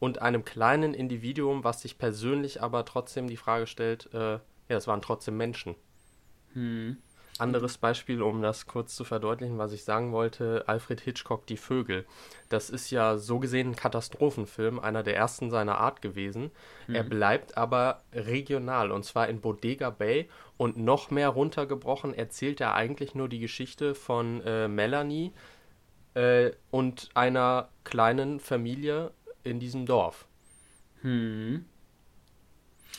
[0.00, 4.38] und einem kleinen Individuum, was sich persönlich aber trotzdem die Frage stellt, äh,
[4.68, 5.76] ja, es waren trotzdem Menschen.
[6.52, 6.96] Hm.
[7.38, 12.06] Anderes Beispiel, um das kurz zu verdeutlichen, was ich sagen wollte, Alfred Hitchcock Die Vögel.
[12.48, 16.52] Das ist ja so gesehen ein Katastrophenfilm, einer der ersten seiner Art gewesen.
[16.86, 16.94] Mhm.
[16.94, 22.74] Er bleibt aber regional und zwar in Bodega Bay und noch mehr runtergebrochen erzählt er
[22.74, 25.32] eigentlich nur die Geschichte von äh, Melanie,
[26.14, 29.10] äh, und einer kleinen Familie
[29.42, 30.26] in diesem Dorf.
[31.02, 31.64] Hm.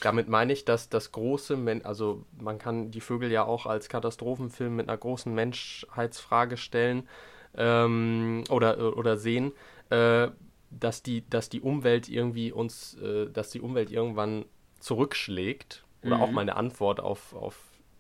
[0.01, 3.89] Damit meine ich, dass das große, Men also man kann die Vögel ja auch als
[3.89, 7.08] Katastrophenfilm mit einer großen Menschheitsfrage stellen
[7.56, 9.54] ähm, oder, oder sehen,
[9.89, 10.28] äh,
[10.69, 14.45] dass, die, dass die Umwelt irgendwie uns, äh, dass die Umwelt irgendwann
[14.80, 16.21] zurückschlägt oder mhm.
[16.21, 17.58] auch mal eine Antwort auf, auf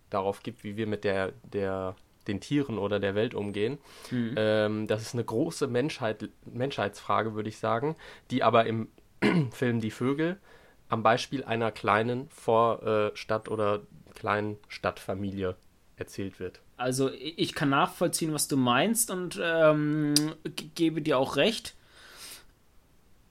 [0.09, 1.95] darauf gibt, wie wir mit der, der
[2.27, 3.77] den Tieren oder der Welt umgehen.
[4.11, 4.35] Mhm.
[4.37, 7.95] Ähm, das ist eine große Menschheit, Menschheitsfrage, würde ich sagen,
[8.31, 8.89] die aber im
[9.51, 10.37] Film Die Vögel
[10.89, 13.81] am Beispiel einer kleinen Vorstadt oder
[14.13, 15.55] kleinen Stadtfamilie
[15.97, 16.61] erzählt wird.
[16.77, 20.13] Also ich kann nachvollziehen, was du meinst und ähm,
[20.75, 21.75] gebe dir auch recht.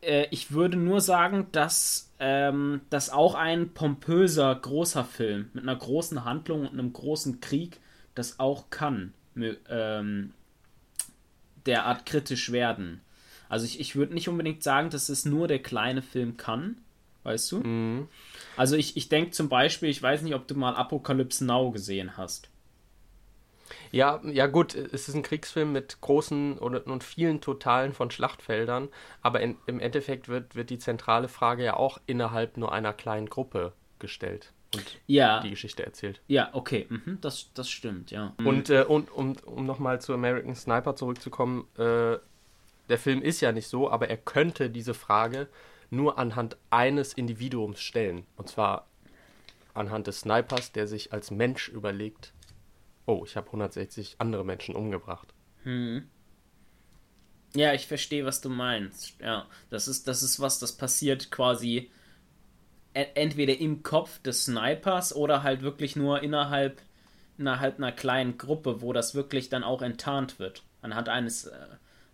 [0.00, 5.76] Äh, ich würde nur sagen, dass ähm, das auch ein pompöser, großer Film mit einer
[5.76, 7.80] großen Handlung und einem großen Krieg
[8.14, 9.12] das auch kann,
[9.68, 10.32] ähm,
[11.66, 13.00] derart kritisch werden.
[13.48, 16.78] Also ich, ich würde nicht unbedingt sagen, dass es nur der kleine Film kann,
[17.24, 17.58] weißt du?
[17.58, 18.08] Mhm.
[18.56, 22.16] Also ich, ich denke zum Beispiel, ich weiß nicht, ob du mal Apocalypse Now gesehen
[22.16, 22.48] hast.
[23.90, 28.88] Ja, ja gut, es ist ein Kriegsfilm mit großen und, und vielen Totalen von Schlachtfeldern,
[29.22, 33.28] aber in, im Endeffekt wird, wird die zentrale Frage ja auch innerhalb nur einer kleinen
[33.28, 35.40] Gruppe gestellt und ja.
[35.40, 36.20] die Geschichte erzählt.
[36.26, 38.34] Ja, okay, mhm, das, das stimmt, ja.
[38.38, 38.46] Mhm.
[38.46, 42.18] Und, äh, und um, um nochmal zu American Sniper zurückzukommen, äh,
[42.88, 45.48] der Film ist ja nicht so, aber er könnte diese Frage
[45.90, 48.26] nur anhand eines Individuums stellen.
[48.36, 48.86] Und zwar
[49.72, 52.32] anhand des Snipers, der sich als Mensch überlegt,
[53.06, 55.32] oh, ich habe 160 andere Menschen umgebracht.
[55.62, 56.08] Hm.
[57.54, 59.14] Ja, ich verstehe, was du meinst.
[59.20, 61.90] Ja, das ist, das ist was, das passiert quasi
[62.94, 66.80] entweder im Kopf des Snipers oder halt wirklich nur innerhalb,
[67.38, 70.62] innerhalb einer kleinen Gruppe, wo das wirklich dann auch enttarnt wird.
[70.80, 71.56] Anhand eines äh,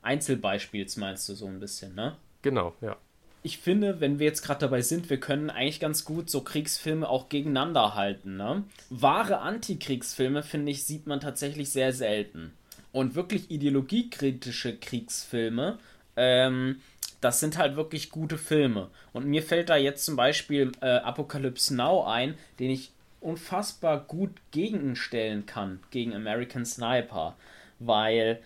[0.03, 2.16] Einzelbeispiels meinst du so ein bisschen, ne?
[2.43, 2.97] Genau, ja.
[3.43, 7.09] Ich finde, wenn wir jetzt gerade dabei sind, wir können eigentlich ganz gut so Kriegsfilme
[7.09, 8.64] auch gegeneinander halten, ne?
[8.90, 12.53] Wahre Antikriegsfilme, finde ich, sieht man tatsächlich sehr selten.
[12.93, 15.79] Und wirklich ideologiekritische Kriegsfilme
[16.16, 16.81] ähm,
[17.20, 18.90] das sind halt wirklich gute Filme.
[19.12, 24.31] Und mir fällt da jetzt zum Beispiel äh, Apocalypse Now ein, den ich unfassbar gut
[24.51, 27.37] gegenstellen kann gegen American Sniper,
[27.79, 28.40] weil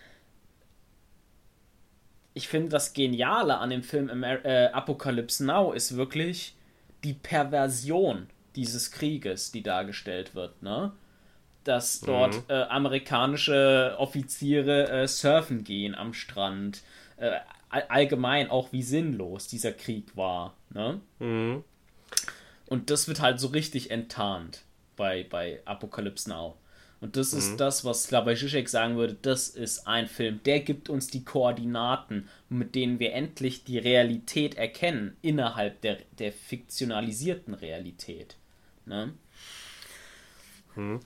[2.33, 6.55] ich finde, das Geniale an dem Film Amer äh, Apocalypse Now ist wirklich
[7.03, 10.91] die Perversion dieses Krieges, die dargestellt wird, ne?
[11.63, 12.43] Dass dort mhm.
[12.49, 16.83] äh, amerikanische Offiziere äh, surfen gehen am Strand,
[17.17, 20.55] äh, allgemein auch wie sinnlos dieser Krieg war.
[20.69, 21.01] Ne?
[21.19, 21.63] Mhm.
[22.67, 24.63] Und das wird halt so richtig enttarnt
[24.95, 26.57] bei, bei Apocalypse Now.
[27.01, 30.89] Und das ist das, was Slavoj Žižek sagen würde, das ist ein Film, der gibt
[30.89, 38.37] uns die Koordinaten, mit denen wir endlich die Realität erkennen, innerhalb der, der fiktionalisierten Realität.
[38.85, 39.13] Ne?
[40.73, 40.99] Hm.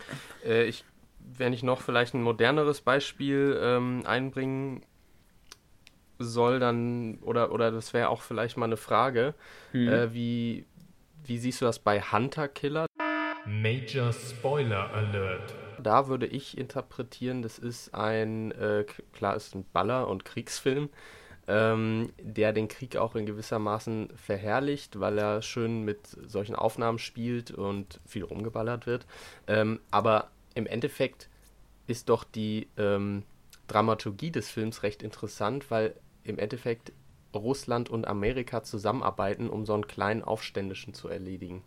[0.45, 0.86] Äh, ich,
[1.19, 4.84] wenn ich noch vielleicht ein moderneres Beispiel ähm, einbringen
[6.19, 9.34] soll, dann, oder, oder das wäre auch vielleicht mal eine Frage,
[9.71, 9.88] Hm.
[9.88, 10.65] äh, wie,
[11.25, 12.86] wie siehst du das bei Hunter Killer?
[13.45, 15.55] Major Spoiler Alert.
[15.82, 20.89] Da würde ich interpretieren, das ist ein, äh, klar, ist ein Baller- und Kriegsfilm,
[21.47, 27.51] ähm, der den Krieg auch in gewissermaßen verherrlicht, weil er schön mit solchen Aufnahmen spielt
[27.51, 29.05] und viel rumgeballert wird.
[29.47, 31.29] Ähm, aber im Endeffekt
[31.88, 33.23] ist doch die ähm,
[33.67, 35.95] Dramaturgie des Films recht interessant, weil
[36.30, 36.92] im Endeffekt
[37.34, 41.63] Russland und Amerika zusammenarbeiten, um so einen kleinen Aufständischen zu erledigen.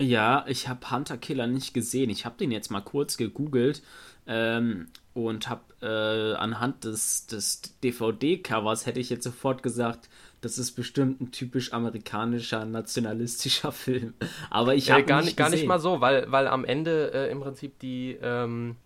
[0.00, 2.08] Ja, ich habe Hunter Killer nicht gesehen.
[2.08, 3.82] Ich habe den jetzt mal kurz gegoogelt
[4.28, 10.08] ähm, und habe äh, anhand des, des DVD-Covers hätte ich jetzt sofort gesagt,
[10.40, 14.14] das ist bestimmt ein typisch amerikanischer nationalistischer Film.
[14.50, 17.30] Aber ich habe Äh, gar, nicht, gar nicht mal so, weil, weil am Ende äh,
[17.32, 18.76] im Prinzip die, ähm,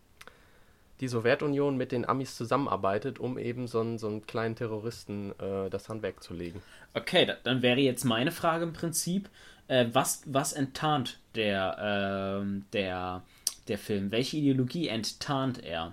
[1.02, 5.68] die Sowjetunion mit den Amis zusammenarbeitet, um eben so einen, so einen kleinen Terroristen äh,
[5.68, 6.62] das Handwerk zu legen.
[6.94, 9.28] Okay, da, dann wäre jetzt meine Frage im Prinzip,
[9.66, 13.22] äh, was, was enttarnt der, ähm, der,
[13.66, 14.12] der Film?
[14.12, 15.92] Welche Ideologie enttarnt er?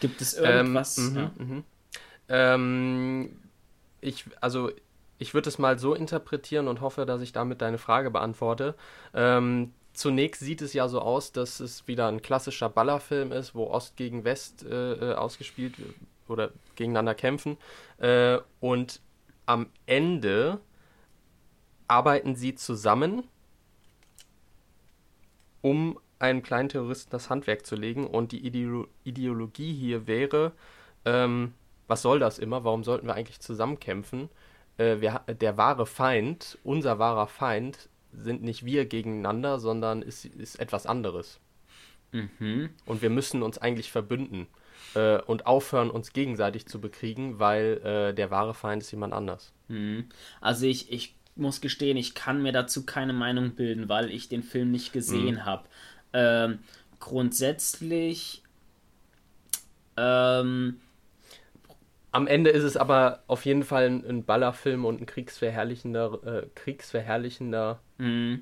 [0.00, 0.98] Gibt es irgendwas?
[0.98, 1.30] Ähm, mhm, ja.
[1.38, 1.64] mhm.
[2.28, 3.36] Ähm,
[4.00, 4.72] ich, also,
[5.18, 8.74] ich würde es mal so interpretieren und hoffe, dass ich damit deine Frage beantworte.
[9.14, 13.68] Ähm, zunächst sieht es ja so aus, dass es wieder ein klassischer Ballerfilm ist, wo
[13.68, 15.94] Ost gegen West äh, äh, ausgespielt wird
[16.28, 17.56] oder gegeneinander kämpfen.
[17.98, 19.00] Äh, und
[19.46, 20.60] am Ende
[21.88, 23.24] arbeiten sie zusammen,
[25.62, 28.06] um einem kleinen Terroristen das Handwerk zu legen.
[28.06, 30.52] Und die Ideo Ideologie hier wäre,
[31.04, 31.54] ähm,
[31.86, 32.64] was soll das immer?
[32.64, 34.28] Warum sollten wir eigentlich zusammenkämpfen?
[34.78, 37.88] Äh, wir, der wahre Feind, unser wahrer Feind,
[38.22, 41.40] sind nicht wir gegeneinander, sondern ist, ist etwas anderes.
[42.12, 42.70] Mhm.
[42.86, 44.46] Und wir müssen uns eigentlich verbünden
[44.94, 49.52] äh, und aufhören, uns gegenseitig zu bekriegen, weil äh, der wahre Feind ist jemand anders.
[49.68, 50.08] Mhm.
[50.40, 54.42] Also ich, ich muss gestehen, ich kann mir dazu keine Meinung bilden, weil ich den
[54.42, 55.64] Film nicht gesehen habe.
[56.12, 56.60] Ähm,
[57.00, 58.42] grundsätzlich
[59.96, 60.80] ähm,
[62.14, 66.46] Am Ende ist es aber auf jeden Fall ein, ein Ballerfilm und ein kriegsverherrlichender, äh,
[66.54, 68.38] kriegsverherrlichender mh,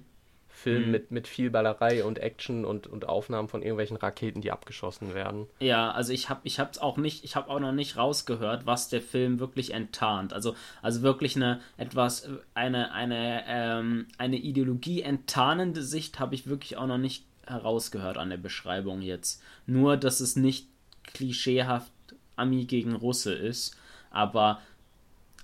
[0.49, 0.91] Film Mhm.
[0.91, 5.47] mit, mit viel Ballerei und Action und, und Aufnahmen von irgendwelchen Raketen, die abgeschossen werden.
[5.59, 8.91] Ja, also ich habe ich hab's auch nicht, ich habe auch noch nicht rausgehört, was
[8.91, 10.35] der Film wirklich enttarnt.
[10.35, 16.77] Also, also wirklich eine etwas, eine, eine, ähm, eine Ideologie enttarnende Sicht habe ich wirklich
[16.77, 19.43] auch noch nicht herausgehört an der Beschreibung jetzt.
[19.67, 20.69] Nur, dass es nicht
[21.05, 21.91] klischeehaft
[22.43, 23.77] Ami gegen Russe ist,
[24.11, 24.61] aber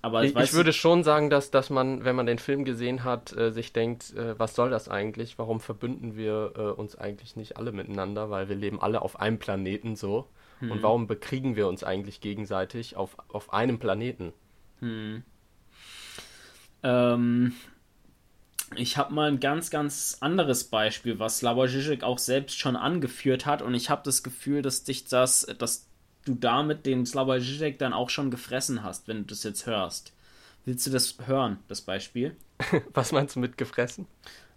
[0.00, 3.37] aber Ich, ich würde schon sagen, dass, dass man, wenn man den Film gesehen hat,
[3.37, 5.38] äh, sich denkt, äh, was soll das eigentlich?
[5.38, 8.30] Warum verbünden wir äh, uns eigentlich nicht alle miteinander?
[8.30, 10.28] Weil wir leben alle auf einem Planeten so.
[10.61, 10.70] Hm.
[10.70, 14.32] Und warum bekriegen wir uns eigentlich gegenseitig auf, auf einem Planeten?
[16.84, 17.54] Ähm,
[18.76, 23.46] ich habe mal ein ganz, ganz anderes Beispiel, was Slavoj Žižek auch selbst schon angeführt
[23.46, 25.88] hat und ich habe das Gefühl, dass dich das, dass
[26.28, 30.12] du damit den Slavoj Žižek dann auch schon gefressen hast, wenn du das jetzt hörst.
[30.64, 32.36] Willst du das hören, das Beispiel?
[32.94, 34.06] Was meinst du mit gefressen?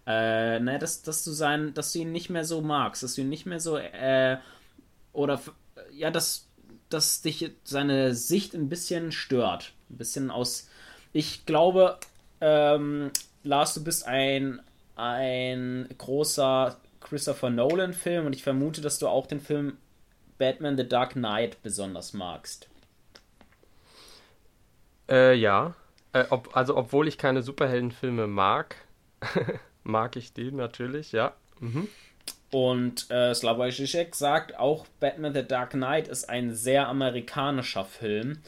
[0.06, 3.22] Äh, ne, dass, dass du sein, dass du ihn nicht mehr so magst, dass du
[3.22, 4.38] ihn nicht mehr so, äh,
[5.12, 5.40] oder,
[5.92, 6.48] ja, dass,
[6.88, 9.72] dass dich seine Sicht ein bisschen stört.
[9.90, 10.68] Ein bisschen aus,
[11.12, 11.98] ich glaube,
[12.40, 13.10] ähm,
[13.44, 14.60] Lars, du bist ein,
[14.96, 19.76] ein großer Christopher Nolan-Film und ich vermute, dass du auch den Film
[20.42, 22.68] Batman The Dark Knight besonders magst.
[25.08, 25.74] Äh, ja.
[26.12, 28.74] Äh, ob, also, obwohl ich keine Superheldenfilme mag,
[29.84, 31.34] mag ich den natürlich, ja.
[31.60, 31.86] Mhm.
[32.50, 38.42] Und äh, Slavoj Žižek sagt auch, Batman The Dark Knight ist ein sehr amerikanischer Film.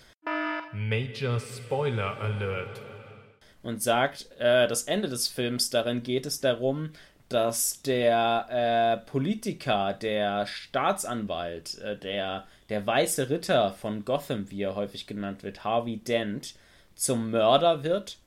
[0.72, 2.80] Major Spoiler Alert.
[3.62, 6.90] und sagt, äh, das Ende des Films, darin geht es darum,
[7.28, 8.46] dass der
[9.04, 15.42] äh, Politiker, der Staatsanwalt, äh, der, der weiße Ritter von Gotham, wie er häufig genannt
[15.42, 16.54] wird, Harvey Dent,
[16.94, 18.18] zum Mörder wird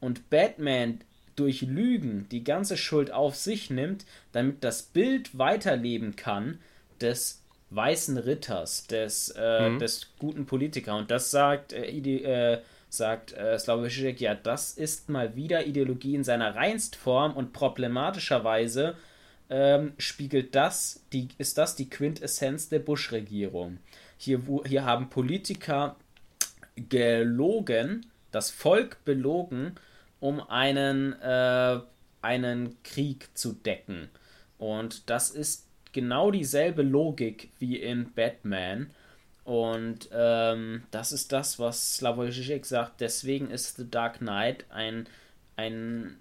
[0.00, 1.00] und Batman
[1.36, 6.58] durch Lügen die ganze Schuld auf sich nimmt, damit das Bild weiterleben kann
[7.00, 10.98] des weißen Ritters, des, äh, des guten Politikers.
[10.98, 12.60] Und das sagt, äh, äh,
[12.96, 13.88] sagt äh, Slavoj
[14.18, 18.96] ja, das ist mal wieder Ideologie in seiner reinsten Form und problematischerweise
[19.48, 23.78] ähm, spiegelt das, die, ist das die Quintessenz der Bush-Regierung.
[24.18, 25.96] Hier, hier haben Politiker
[26.76, 29.76] gelogen, das Volk belogen,
[30.20, 31.80] um einen, äh,
[32.22, 34.08] einen Krieg zu decken.
[34.58, 38.90] Und das ist genau dieselbe Logik wie in Batman.
[39.46, 43.00] Und ähm, das ist das, was Slavoj Žižek sagt.
[43.00, 45.08] Deswegen ist The Dark Knight ein,
[45.54, 46.18] ein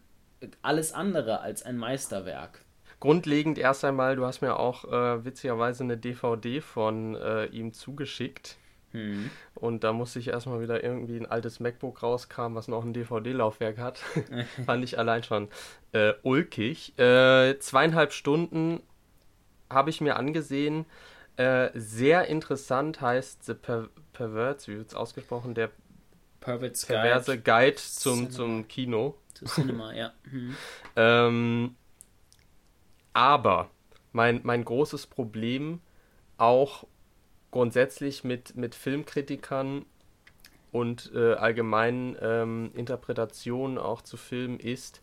[0.61, 2.59] alles andere als ein Meisterwerk.
[2.99, 8.57] Grundlegend erst einmal, du hast mir auch äh, witzigerweise eine DVD von äh, ihm zugeschickt.
[8.91, 9.31] Hm.
[9.55, 13.79] Und da musste ich erstmal wieder irgendwie ein altes MacBook rauskam, was noch ein DVD-Laufwerk
[13.79, 13.97] hat.
[14.67, 15.49] Fand ich allein schon
[15.93, 16.97] äh, ulkig.
[16.99, 18.83] Äh, zweieinhalb Stunden
[19.67, 20.85] habe ich mir angesehen.
[21.37, 25.53] Äh, sehr interessant heißt The per Perverts, wie wird es ausgesprochen?
[25.53, 25.69] Der
[26.39, 29.17] Perverts Perverse Guide, Guide zum, zum Kino.
[29.33, 30.13] Zu Cinema, ja.
[30.29, 30.55] Hm.
[30.95, 31.75] ähm,
[33.11, 33.69] aber
[34.13, 35.81] mein, mein großes Problem
[36.37, 36.85] auch
[37.51, 39.85] grundsätzlich mit, mit Filmkritikern
[40.71, 45.01] und äh, allgemeinen ähm, Interpretationen auch zu Filmen ist,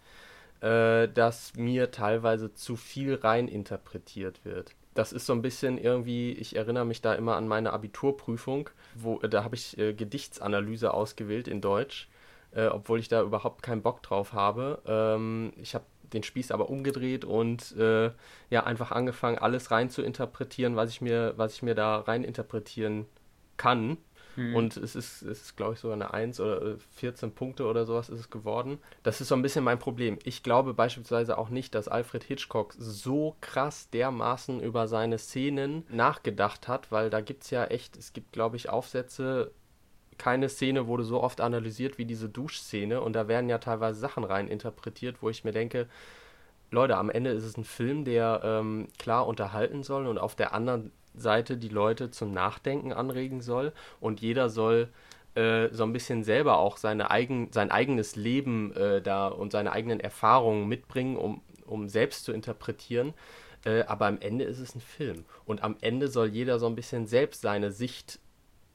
[0.61, 6.33] äh, dass mir teilweise zu viel rein interpretiert wird das ist so ein bisschen irgendwie,
[6.33, 10.93] ich erinnere mich da immer an meine Abiturprüfung, wo äh, da habe ich äh, Gedichtsanalyse
[10.93, 12.09] ausgewählt in Deutsch,
[12.53, 14.83] äh, obwohl ich da überhaupt keinen Bock drauf habe.
[14.87, 18.11] Ähm, ich habe den Spieß aber umgedreht und äh,
[18.51, 22.25] ja einfach angefangen, alles rein zu interpretieren, was ich mir, was ich mir da rein
[22.25, 23.07] interpretieren
[23.57, 23.97] kann.
[24.37, 24.55] Hm.
[24.55, 27.85] Und es ist, es ist glaube ich, sogar eine 1 oder 14 äh, Punkte oder
[27.85, 28.79] sowas ist es geworden.
[29.03, 30.19] Das ist so ein bisschen mein Problem.
[30.25, 36.69] Ich glaube beispielsweise auch nicht, dass Alfred Hitchcock so krass dermaßen über seine Szenen nachgedacht
[36.69, 39.53] hat, weil da gibt es ja echt, es gibt, glaube ich, Aufsätze,
[40.19, 44.25] keine Szene wurde so oft analysiert wie diese Duschszene und da werden ja teilweise Sachen
[44.25, 45.89] rein interpretiert, wo ich mir denke,
[46.71, 50.55] Leute, am Ende ist es ein Film, der ähm, klar unterhalten soll und auf der
[50.55, 54.89] anderen Seite die Leute zum Nachdenken anregen soll und jeder soll
[55.35, 59.73] äh, so ein bisschen selber auch seine eigen, sein eigenes Leben äh, da und seine
[59.73, 63.15] eigenen Erfahrungen mitbringen, um, um selbst zu interpretieren.
[63.65, 65.25] Äh, aber am Ende ist es ein Film.
[65.45, 68.19] Und am Ende soll jeder so ein bisschen selbst seine Sicht,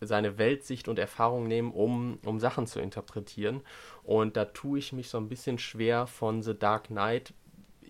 [0.01, 3.61] seine Weltsicht und Erfahrung nehmen, um, um Sachen zu interpretieren.
[4.03, 7.33] Und da tue ich mich so ein bisschen schwer von The Dark Knight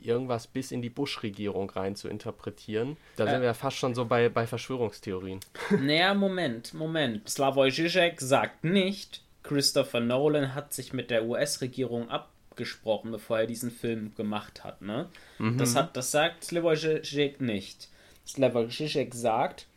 [0.06, 2.98] irgendwas bis in die Bush-Regierung rein zu interpretieren.
[3.16, 5.40] Da äh, sind wir ja fast schon so bei, bei Verschwörungstheorien.
[5.82, 7.30] Naja, Moment, Moment.
[7.30, 13.72] Slavoj Žižek sagt nicht, Christopher Nolan hat sich mit der US-Regierung abgesprochen, bevor er diesen
[13.72, 14.82] Film gemacht hat.
[14.82, 15.10] Ne?
[15.40, 15.58] Mhm.
[15.58, 17.90] Das, hat, das sagt Slavoj Žižek nicht.
[18.26, 19.68] Slavoj Žižek sagt,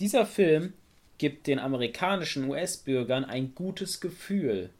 [0.00, 0.74] dieser Film
[1.18, 4.70] gibt den amerikanischen US-Bürgern ein gutes Gefühl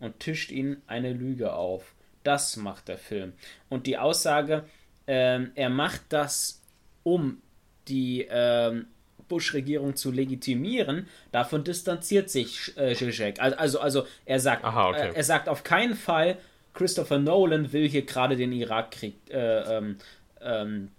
[0.00, 1.94] und tischt ihnen eine Lüge auf.
[2.22, 3.32] Das macht der Film.
[3.68, 4.64] Und die Aussage,
[5.06, 6.60] ähm, er macht das,
[7.02, 7.40] um
[7.88, 8.86] die ähm,
[9.28, 13.40] Bush-Regierung zu legitimieren, davon distanziert sich äh, Zizek.
[13.40, 15.08] Also, also, also er sagt, Aha, okay.
[15.10, 16.36] äh, er sagt auf keinen Fall,
[16.74, 19.96] Christopher Nolan will hier gerade den Irakkrieg äh, ähm,
[20.40, 20.90] ähm,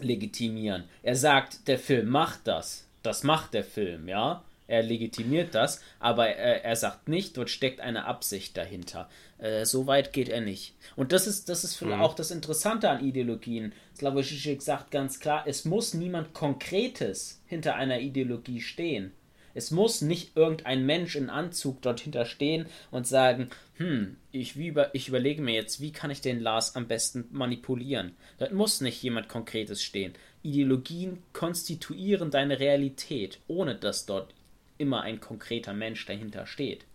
[0.00, 0.84] legitimieren.
[1.02, 2.86] Er sagt, der Film macht das.
[3.02, 4.42] Das macht der Film, ja.
[4.68, 9.08] Er legitimiert das, aber er, er sagt nicht, dort steckt eine Absicht dahinter.
[9.38, 10.74] Äh, so weit geht er nicht.
[10.94, 11.94] Und das ist, das ist mhm.
[11.94, 13.72] auch das Interessante an Ideologien.
[13.96, 19.12] Slavoj Žižek sagt ganz klar, es muss niemand Konkretes hinter einer Ideologie stehen.
[19.54, 25.08] Es muss nicht irgendein Mensch in Anzug dort hinterstehen und sagen, hm, ich, über, ich
[25.08, 28.14] überlege mir jetzt, wie kann ich den Lars am besten manipulieren.
[28.38, 30.12] Dort muss nicht jemand Konkretes stehen.
[30.42, 34.34] Ideologien konstituieren deine Realität, ohne dass dort
[34.78, 36.86] immer ein konkreter Mensch dahinter steht.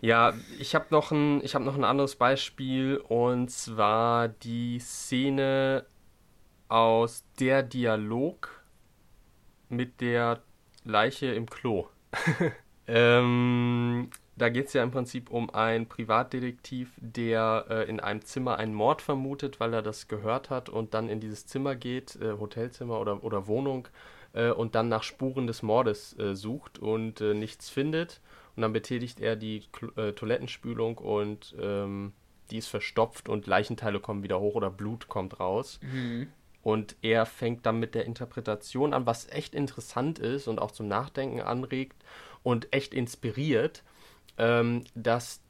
[0.00, 5.86] Ja, ich habe noch, ein, hab noch ein anderes Beispiel und zwar die Szene
[6.68, 8.64] aus der Dialog
[9.68, 10.42] mit der
[10.84, 11.88] Leiche im Klo.
[12.86, 18.58] ähm, da geht es ja im Prinzip um einen Privatdetektiv, der äh, in einem Zimmer
[18.58, 22.32] einen Mord vermutet, weil er das gehört hat und dann in dieses Zimmer geht, äh,
[22.38, 23.88] Hotelzimmer oder, oder Wohnung,
[24.36, 28.20] äh, und dann nach Spuren des Mordes äh, sucht und äh, nichts findet.
[28.54, 29.64] Und dann betätigt er die
[29.96, 32.12] äh, Toilettenspülung und ähm,
[32.50, 35.80] die ist verstopft und Leichenteile kommen wieder hoch oder Blut kommt raus.
[35.82, 36.28] Mhm.
[36.62, 40.88] Und er fängt dann mit der Interpretation an, was echt interessant ist und auch zum
[40.88, 42.02] Nachdenken anregt
[42.42, 43.82] und echt inspiriert,
[44.36, 45.40] ähm, dass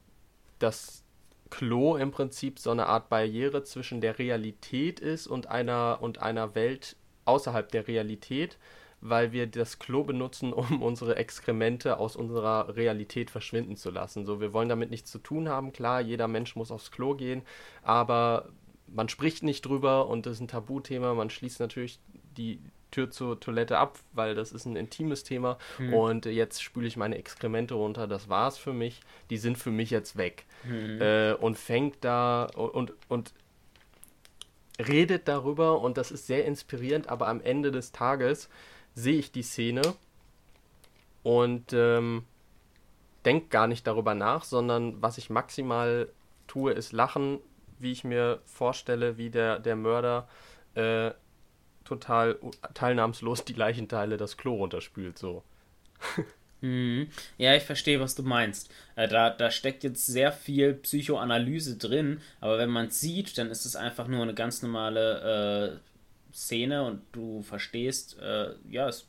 [0.58, 1.04] das
[1.48, 6.54] Klo im Prinzip so eine Art Barriere zwischen der Realität ist und einer, und einer
[6.54, 6.96] Welt
[7.26, 8.58] außerhalb der Realität,
[9.00, 14.24] weil wir das Klo benutzen, um unsere Exkremente aus unserer Realität verschwinden zu lassen.
[14.24, 15.72] So, wir wollen damit nichts zu tun haben.
[15.72, 17.42] Klar, jeder Mensch muss aufs Klo gehen,
[17.82, 18.48] aber
[18.88, 21.14] man spricht nicht drüber und das ist ein Tabuthema.
[21.14, 21.98] Man schließt natürlich
[22.36, 22.60] die
[22.90, 25.58] Tür zur Toilette ab, weil das ist ein intimes Thema.
[25.78, 25.94] Mhm.
[25.94, 28.06] Und jetzt spüle ich meine Exkremente runter.
[28.06, 29.00] Das war's für mich.
[29.30, 30.46] Die sind für mich jetzt weg.
[30.64, 31.00] Mhm.
[31.00, 33.34] Äh, und fängt da und, und
[34.78, 38.48] redet darüber und das ist sehr inspirierend, aber am Ende des Tages
[38.94, 39.82] sehe ich die Szene
[41.22, 42.24] und ähm,
[43.24, 46.08] denke gar nicht darüber nach, sondern was ich maximal
[46.46, 47.40] tue, ist lachen,
[47.78, 50.28] wie ich mir vorstelle, wie der, der Mörder
[50.74, 51.10] äh,
[51.84, 52.38] total
[52.74, 55.42] teilnahmslos die Leichenteile das Klo runterspült, so.
[56.60, 57.08] Mhm.
[57.38, 58.70] Ja, ich verstehe, was du meinst.
[58.96, 63.50] Äh, da, da steckt jetzt sehr viel Psychoanalyse drin, aber wenn man es sieht, dann
[63.50, 69.08] ist es einfach nur eine ganz normale äh, Szene und du verstehst, äh, ja, es,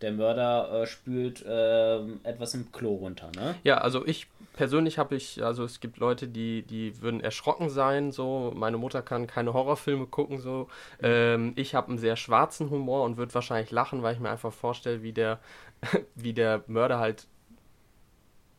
[0.00, 3.56] der Mörder äh, spült äh, etwas im Klo runter, ne?
[3.64, 4.28] Ja, also ich
[4.58, 8.52] persönlich habe ich, also es gibt Leute, die, die würden erschrocken sein, so.
[8.54, 10.68] Meine Mutter kann keine Horrorfilme gucken, so.
[11.00, 14.52] Ähm, ich habe einen sehr schwarzen Humor und würde wahrscheinlich lachen, weil ich mir einfach
[14.52, 15.38] vorstelle, wie der,
[16.14, 17.26] wie der Mörder halt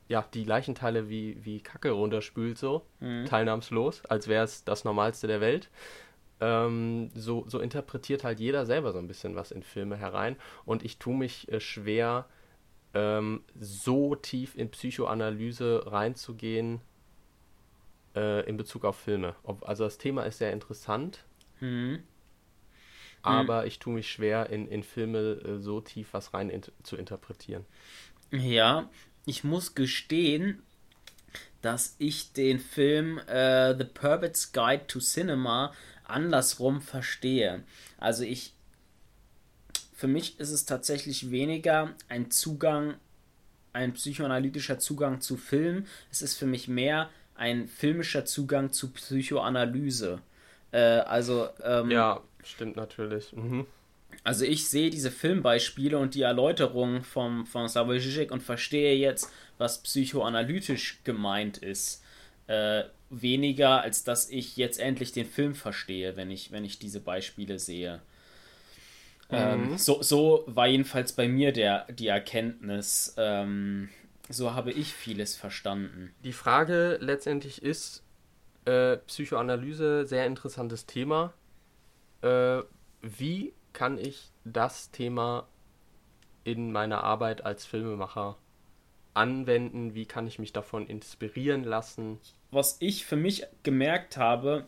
[0.09, 3.25] ja, die Leichenteile wie, wie Kacke runterspült, so, mhm.
[3.25, 5.69] teilnahmslos, als wäre es das Normalste der Welt.
[6.41, 10.35] Ähm, so, so interpretiert halt jeder selber so ein bisschen was in Filme herein.
[10.65, 12.25] Und ich tue mich äh, schwer,
[12.95, 16.81] ähm, so tief in Psychoanalyse reinzugehen
[18.15, 19.35] äh, in Bezug auf Filme.
[19.43, 21.23] Ob, also das Thema ist sehr interessant,
[21.59, 22.01] mhm.
[23.21, 23.67] Aber mhm.
[23.67, 27.65] ich tue mich schwer, in, in Filme äh, so tief was rein in, zu interpretieren.
[28.31, 28.89] Ja,
[29.25, 30.61] ich muss gestehen,
[31.61, 35.73] dass ich den Film äh, The Pervert's Guide to Cinema
[36.05, 37.63] andersrum verstehe.
[37.97, 38.53] Also ich
[39.99, 42.93] für mich ist es tatsächlich weniger ein Zugang,
[43.73, 45.87] ein psychoanalytischer Zugang zu Film.
[46.09, 50.21] Es ist für mich mehr ein filmischer Zugang zu Psychoanalyse.
[50.71, 53.33] Äh, also ähm, ja, stimmt natürlich.
[53.33, 53.65] Mhm.
[54.23, 59.31] Also ich sehe diese Filmbeispiele und die Erläuterung vom, von Slavoj Žižek und verstehe jetzt,
[59.57, 62.03] was psychoanalytisch gemeint ist.
[62.47, 66.99] Äh, weniger, als dass ich jetzt endlich den Film verstehe, wenn ich, wenn ich diese
[66.99, 68.01] Beispiele sehe.
[69.31, 69.77] Ähm, mhm.
[69.77, 73.13] so, so war jedenfalls bei mir der, die Erkenntnis.
[73.17, 73.89] Ähm,
[74.27, 76.13] so habe ich vieles verstanden.
[76.23, 78.03] Die Frage letztendlich ist,
[78.65, 81.33] äh, Psychoanalyse, sehr interessantes Thema.
[82.21, 82.61] Äh,
[83.01, 85.47] wie kann ich das Thema
[86.43, 88.37] in meiner Arbeit als Filmemacher
[89.13, 89.95] anwenden?
[89.95, 92.19] Wie kann ich mich davon inspirieren lassen?
[92.51, 94.67] Was ich für mich gemerkt habe,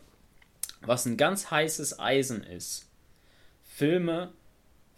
[0.82, 2.88] was ein ganz heißes Eisen ist.
[3.62, 4.32] Filme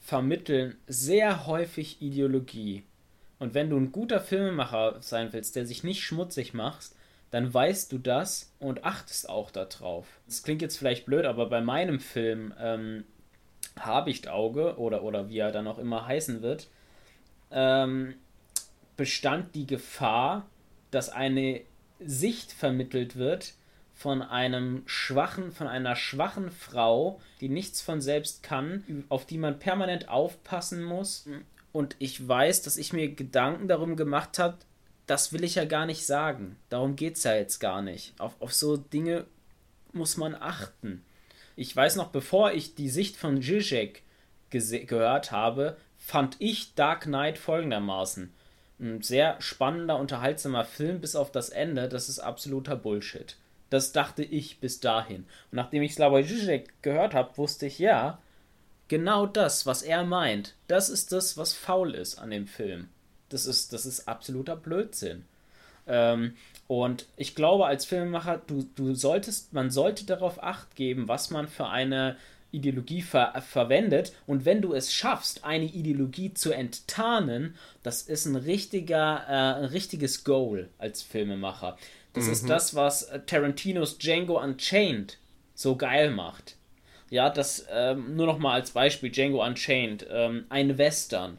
[0.00, 2.84] vermitteln sehr häufig Ideologie.
[3.38, 6.90] Und wenn du ein guter Filmemacher sein willst, der sich nicht schmutzig macht,
[7.34, 10.06] dann weißt du das und achtest auch darauf.
[10.26, 13.02] Das klingt jetzt vielleicht blöd, aber bei meinem Film ähm,
[13.76, 16.68] Habichtauge oder, oder wie er dann auch immer heißen wird,
[17.50, 18.14] ähm,
[18.96, 20.46] bestand die Gefahr,
[20.92, 21.62] dass eine
[21.98, 23.54] Sicht vermittelt wird,
[23.92, 29.58] von einem schwachen, von einer schwachen Frau, die nichts von selbst kann, auf die man
[29.58, 31.28] permanent aufpassen muss.
[31.72, 34.58] Und ich weiß, dass ich mir Gedanken darum gemacht habe,
[35.06, 36.56] das will ich ja gar nicht sagen.
[36.68, 38.18] Darum geht es ja jetzt gar nicht.
[38.18, 39.26] Auf, auf so Dinge
[39.92, 41.04] muss man achten.
[41.56, 44.02] Ich weiß noch, bevor ich die Sicht von Zizek
[44.50, 48.32] gehört habe, fand ich Dark Knight folgendermaßen.
[48.80, 53.36] Ein sehr spannender, unterhaltsamer Film bis auf das Ende, das ist absoluter Bullshit.
[53.70, 55.22] Das dachte ich bis dahin.
[55.50, 58.18] Und nachdem ich Slavoj Žižek gehört habe, wusste ich, ja,
[58.88, 62.88] genau das, was er meint, das ist das, was faul ist an dem Film.
[63.34, 65.24] Das ist, das ist absoluter Blödsinn.
[65.88, 66.36] Ähm,
[66.68, 71.48] und ich glaube, als Filmemacher, du, du solltest, man sollte darauf acht geben, was man
[71.48, 72.16] für eine
[72.52, 74.12] Ideologie ver verwendet.
[74.28, 79.64] Und wenn du es schaffst, eine Ideologie zu enttarnen, das ist ein richtiger, äh, ein
[79.64, 81.76] richtiges Goal als Filmemacher.
[82.12, 82.32] Das mhm.
[82.32, 85.18] ist das, was äh, Tarantinos Django Unchained
[85.56, 86.54] so geil macht.
[87.10, 91.38] Ja, das ähm, nur noch mal als Beispiel Django Unchained, ähm, ein Western,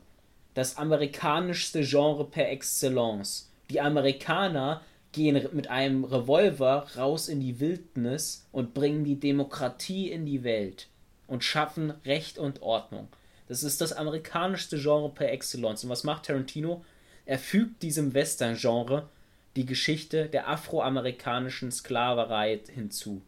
[0.55, 3.51] das amerikanischste Genre per Excellence.
[3.69, 4.81] Die Amerikaner
[5.11, 10.87] gehen mit einem Revolver raus in die Wildnis und bringen die Demokratie in die Welt
[11.27, 13.07] und schaffen Recht und Ordnung.
[13.47, 15.83] Das ist das amerikanischste Genre per Excellence.
[15.83, 16.83] Und was macht Tarantino?
[17.25, 19.07] Er fügt diesem Western-Genre
[19.55, 23.21] die Geschichte der afroamerikanischen Sklaverei hinzu.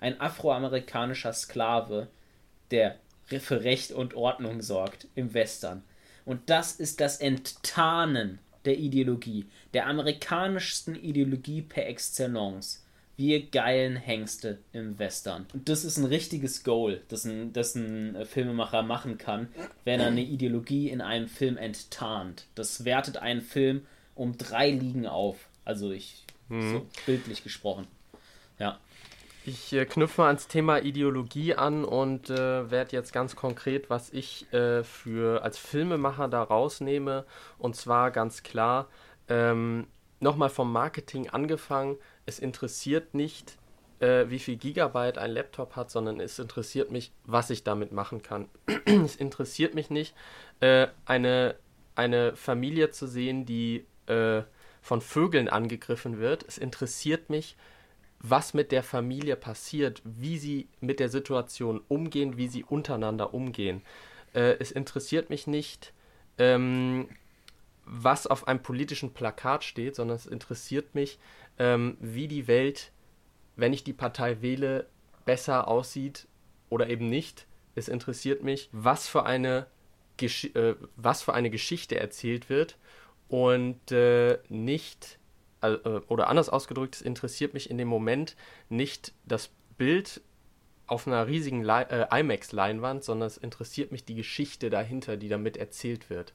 [0.00, 2.08] Ein afroamerikanischer Sklave,
[2.70, 5.82] der für Recht und Ordnung sorgt im Western.
[6.24, 12.84] Und das ist das Enttarnen der Ideologie, der amerikanischsten Ideologie per excellence.
[13.16, 15.46] wir geilen Hengste im Western.
[15.52, 19.48] Und das ist ein richtiges Goal, das ein, das ein Filmemacher machen kann,
[19.84, 22.46] wenn er eine Ideologie in einem Film enttarnt.
[22.54, 25.36] Das wertet einen Film um drei Ligen auf.
[25.64, 26.70] Also ich, hm.
[26.70, 27.86] so bildlich gesprochen.
[28.58, 28.80] Ja.
[29.44, 34.52] Ich äh, knüpfe ans Thema Ideologie an und äh, werde jetzt ganz konkret, was ich
[34.52, 37.24] äh, für als Filmemacher da rausnehme.
[37.58, 38.88] Und zwar ganz klar,
[39.28, 39.88] ähm,
[40.20, 41.96] nochmal vom Marketing angefangen.
[42.24, 43.58] Es interessiert nicht,
[43.98, 48.22] äh, wie viel Gigabyte ein Laptop hat, sondern es interessiert mich, was ich damit machen
[48.22, 48.48] kann.
[48.84, 50.14] es interessiert mich nicht,
[50.60, 51.56] äh, eine,
[51.96, 54.42] eine Familie zu sehen, die äh,
[54.82, 56.44] von Vögeln angegriffen wird.
[56.46, 57.56] Es interessiert mich,
[58.22, 63.82] was mit der Familie passiert, wie sie mit der Situation umgehen, wie sie untereinander umgehen.
[64.32, 65.92] Äh, es interessiert mich nicht,
[66.38, 67.08] ähm,
[67.84, 71.18] was auf einem politischen Plakat steht, sondern es interessiert mich,
[71.58, 72.92] ähm, wie die Welt,
[73.56, 74.86] wenn ich die Partei wähle,
[75.24, 76.26] besser aussieht
[76.70, 77.46] oder eben nicht.
[77.74, 79.66] Es interessiert mich, was für eine,
[80.16, 82.76] Gesch äh, was für eine Geschichte erzählt wird
[83.28, 85.18] und äh, nicht,
[85.62, 88.36] oder anders ausgedrückt, es interessiert mich in dem Moment
[88.68, 90.20] nicht das Bild
[90.86, 96.10] auf einer riesigen äh, IMAX-Leinwand, sondern es interessiert mich die Geschichte dahinter, die damit erzählt
[96.10, 96.34] wird.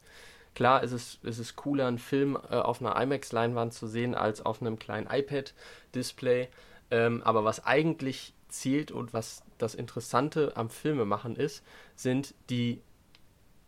[0.55, 4.61] Klar ist es, ist cooler, einen Film äh, auf einer IMAX-Leinwand zu sehen, als auf
[4.61, 6.47] einem kleinen iPad-Display.
[6.89, 11.63] Ähm, aber was eigentlich zählt und was das Interessante am Filmemachen ist,
[11.95, 12.82] sind die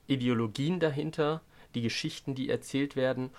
[0.07, 1.41] Ideologien dahinter,
[1.75, 3.29] die Geschichten, die erzählt werden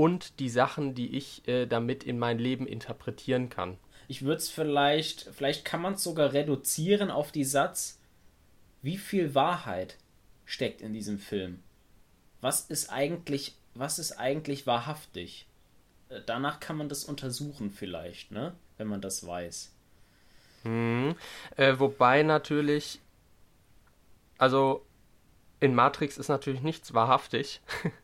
[0.00, 3.78] und die Sachen, die ich äh, damit in mein Leben interpretieren kann.
[4.08, 8.00] Ich würde es vielleicht, vielleicht kann man es sogar reduzieren auf die Satz,
[8.82, 9.98] wie viel Wahrheit
[10.44, 11.62] steckt in diesem Film?
[12.40, 15.46] was ist eigentlich, was ist eigentlich wahrhaftig?
[16.08, 18.54] Äh, danach kann man das untersuchen vielleicht, ne?
[18.78, 19.72] Wenn man das weiß.
[20.62, 21.14] Hm.
[21.56, 23.00] Äh, wobei natürlich,
[24.38, 24.84] also
[25.60, 27.60] in Matrix ist natürlich nichts wahrhaftig.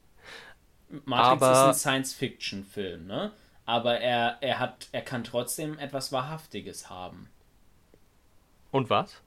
[1.05, 1.53] Matrix aber...
[1.53, 3.33] ist ein Science-Fiction-Film, ne?
[3.65, 7.29] Aber er, er hat, er kann trotzdem etwas Wahrhaftiges haben.
[8.71, 9.21] Und was?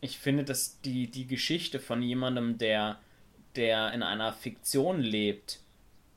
[0.00, 2.98] Ich finde, dass die, die Geschichte von jemandem, der
[3.56, 5.60] der in einer Fiktion lebt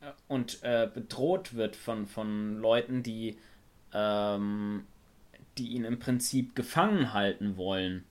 [0.01, 3.37] äh, und äh, bedroht wird von, von Leuten, die,
[3.93, 4.85] ähm,
[5.57, 8.03] die ihn im Prinzip gefangen halten wollen,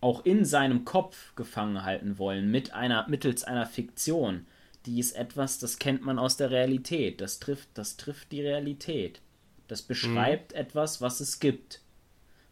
[0.00, 4.46] auch in seinem Kopf gefangen halten wollen, mit einer, mittels einer Fiktion.
[4.86, 7.20] Die ist etwas, das kennt man aus der Realität.
[7.20, 9.20] Das trifft, das trifft die Realität.
[9.68, 10.58] Das beschreibt mhm.
[10.58, 11.80] etwas, was es gibt.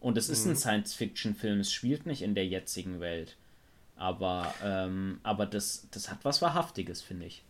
[0.01, 0.57] Und es ist ein mhm.
[0.57, 3.37] Science-Fiction-Film, es spielt nicht in der jetzigen Welt.
[3.97, 7.45] Aber, ähm, aber das, das hat was Wahrhaftiges, finde ich.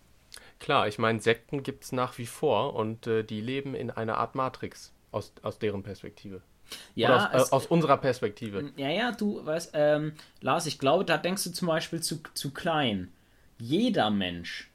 [0.59, 4.19] Klar, ich meine, Sekten gibt es nach wie vor und äh, die leben in einer
[4.19, 6.43] Art Matrix aus, aus deren Perspektive.
[6.95, 8.73] Ja, aus, äh, es, aus, unserer Perspektive.
[8.77, 12.53] Ja, ja, du weißt, ähm, Lars, ich glaube, da denkst du zum Beispiel zu, zu
[12.53, 13.13] klein.
[13.59, 14.70] Jeder Mensch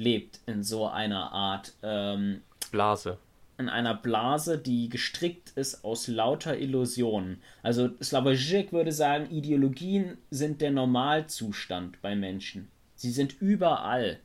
[0.00, 2.40] lebt in so einer Art ähm,
[2.70, 3.18] Blase
[3.60, 7.42] in einer Blase, die gestrickt ist aus lauter Illusionen.
[7.62, 12.70] Also Slavoj Žižek würde sagen, Ideologien sind der Normalzustand bei Menschen.
[12.94, 14.18] Sie sind überall.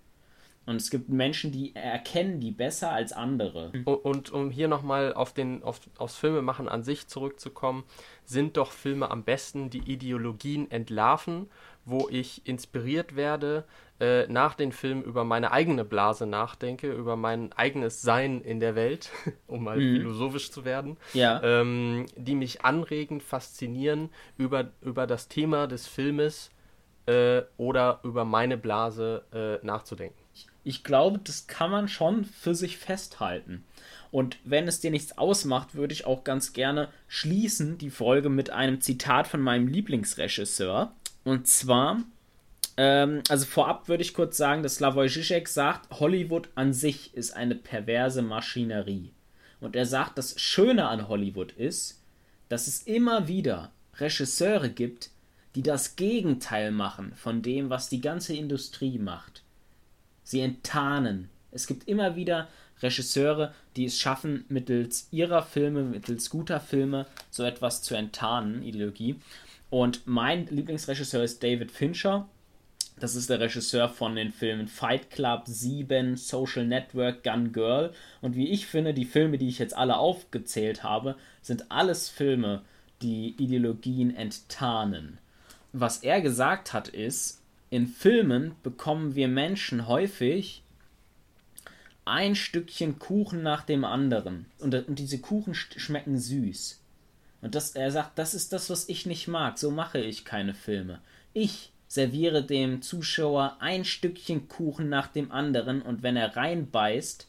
[0.65, 3.71] Und es gibt Menschen, die erkennen die besser als andere.
[3.85, 7.83] Und, und um hier nochmal auf den, auf, aufs Filmemachen an sich zurückzukommen,
[8.25, 11.47] sind doch Filme am besten, die Ideologien entlarven,
[11.85, 13.65] wo ich inspiriert werde,
[13.99, 18.75] äh, nach den Filmen über meine eigene Blase nachdenke, über mein eigenes Sein in der
[18.75, 19.11] Welt,
[19.47, 19.97] um mal mhm.
[19.97, 21.41] philosophisch zu werden, ja.
[21.43, 26.49] ähm, die mich anregen, faszinieren über, über das Thema des Filmes
[27.05, 30.24] äh, oder über meine Blase äh, nachzudenken.
[30.65, 33.63] Ich glaube, das kann man schon für sich festhalten.
[34.11, 38.49] Und wenn es dir nichts ausmacht, würde ich auch ganz gerne schließen die Folge mit
[38.49, 40.91] einem Zitat von meinem Lieblingsregisseur.
[41.23, 42.03] Und zwar
[42.77, 47.31] ähm, also vorab würde ich kurz sagen, dass Slavoj Žižek sagt, Hollywood an sich ist
[47.31, 49.11] eine perverse Maschinerie.
[49.61, 52.01] Und er sagt, das Schöne an Hollywood ist,
[52.49, 55.09] dass es immer wieder Regisseure gibt,
[55.55, 59.41] die das Gegenteil machen von dem, was die ganze Industrie macht.
[60.25, 61.29] Sie enttarnen.
[61.51, 62.49] Es gibt immer wieder
[62.81, 69.15] Regisseure, die es schaffen, mittels ihrer Filme, mittels guter Filme, so etwas zu enttarnen, Ideologie.
[69.69, 72.27] Und mein Lieblingsregisseur ist David Fincher.
[72.99, 77.93] Das ist der Regisseur von den Filmen Fight Club, 7, Social Network, Gun Girl.
[78.21, 82.61] Und wie ich finde, die Filme, die ich jetzt alle aufgezählt habe, sind alles Filme,
[83.01, 85.19] die Ideologien enttarnen.
[85.73, 90.63] Was er gesagt hat ist, in Filmen bekommen wir Menschen häufig
[92.05, 94.45] ein Stückchen Kuchen nach dem anderen.
[94.59, 96.79] Und, und diese Kuchen schmecken süß.
[97.41, 99.57] Und das, er sagt, das ist das, was ich nicht mag.
[99.57, 101.01] So mache ich keine Filme.
[101.33, 107.27] Ich serviere dem Zuschauer ein Stückchen Kuchen nach dem anderen und wenn er reinbeißt,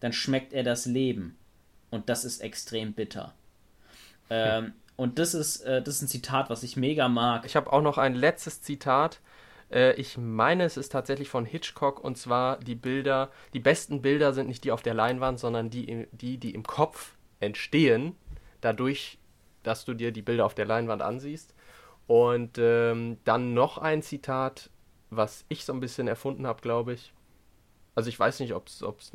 [0.00, 1.36] dann schmeckt er das Leben.
[1.90, 3.34] Und das ist extrem bitter.
[4.30, 7.44] Ähm, und das ist, äh, das ist ein Zitat, was ich mega mag.
[7.44, 9.20] Ich habe auch noch ein letztes Zitat.
[9.70, 14.32] Äh, ich meine, es ist tatsächlich von Hitchcock und zwar die Bilder, die besten Bilder
[14.32, 18.16] sind nicht die auf der Leinwand, sondern die, die, die im Kopf entstehen,
[18.60, 19.18] dadurch,
[19.62, 21.54] dass du dir die Bilder auf der Leinwand ansiehst.
[22.06, 24.70] Und ähm, dann noch ein Zitat,
[25.10, 27.12] was ich so ein bisschen erfunden habe, glaube ich.
[27.96, 29.12] Also ich weiß nicht, ob's, ob's,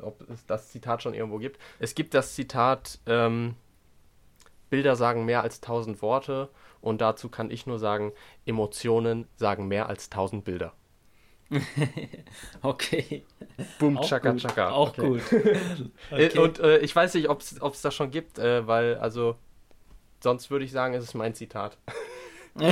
[0.00, 1.60] ob es das Zitat schon irgendwo gibt.
[1.78, 3.54] Es gibt das Zitat, ähm,
[4.70, 6.48] Bilder sagen mehr als tausend Worte
[6.82, 8.12] und dazu kann ich nur sagen,
[8.44, 10.74] Emotionen sagen mehr als tausend Bilder.
[12.62, 13.24] okay.
[13.78, 14.70] Boom, chaka, chaka.
[14.70, 15.06] Auch okay.
[15.06, 15.22] gut.
[16.10, 16.38] okay.
[16.38, 19.36] Und äh, ich weiß nicht, ob es das schon gibt, äh, weil, also,
[20.20, 21.78] sonst würde ich sagen, es ist mein Zitat.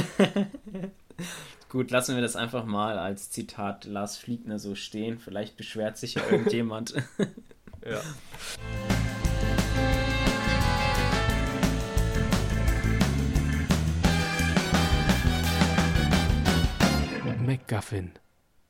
[1.69, 5.19] Gut, lassen wir das einfach mal als Zitat Lars Fliegner so stehen.
[5.19, 6.95] Vielleicht beschwert sich ja irgendjemand.
[7.85, 8.01] ja.
[17.51, 18.13] MacGuffin,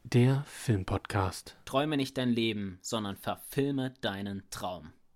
[0.04, 1.54] der Filmpodcast.
[1.66, 4.94] Träume nicht dein Leben, sondern verfilme deinen Traum.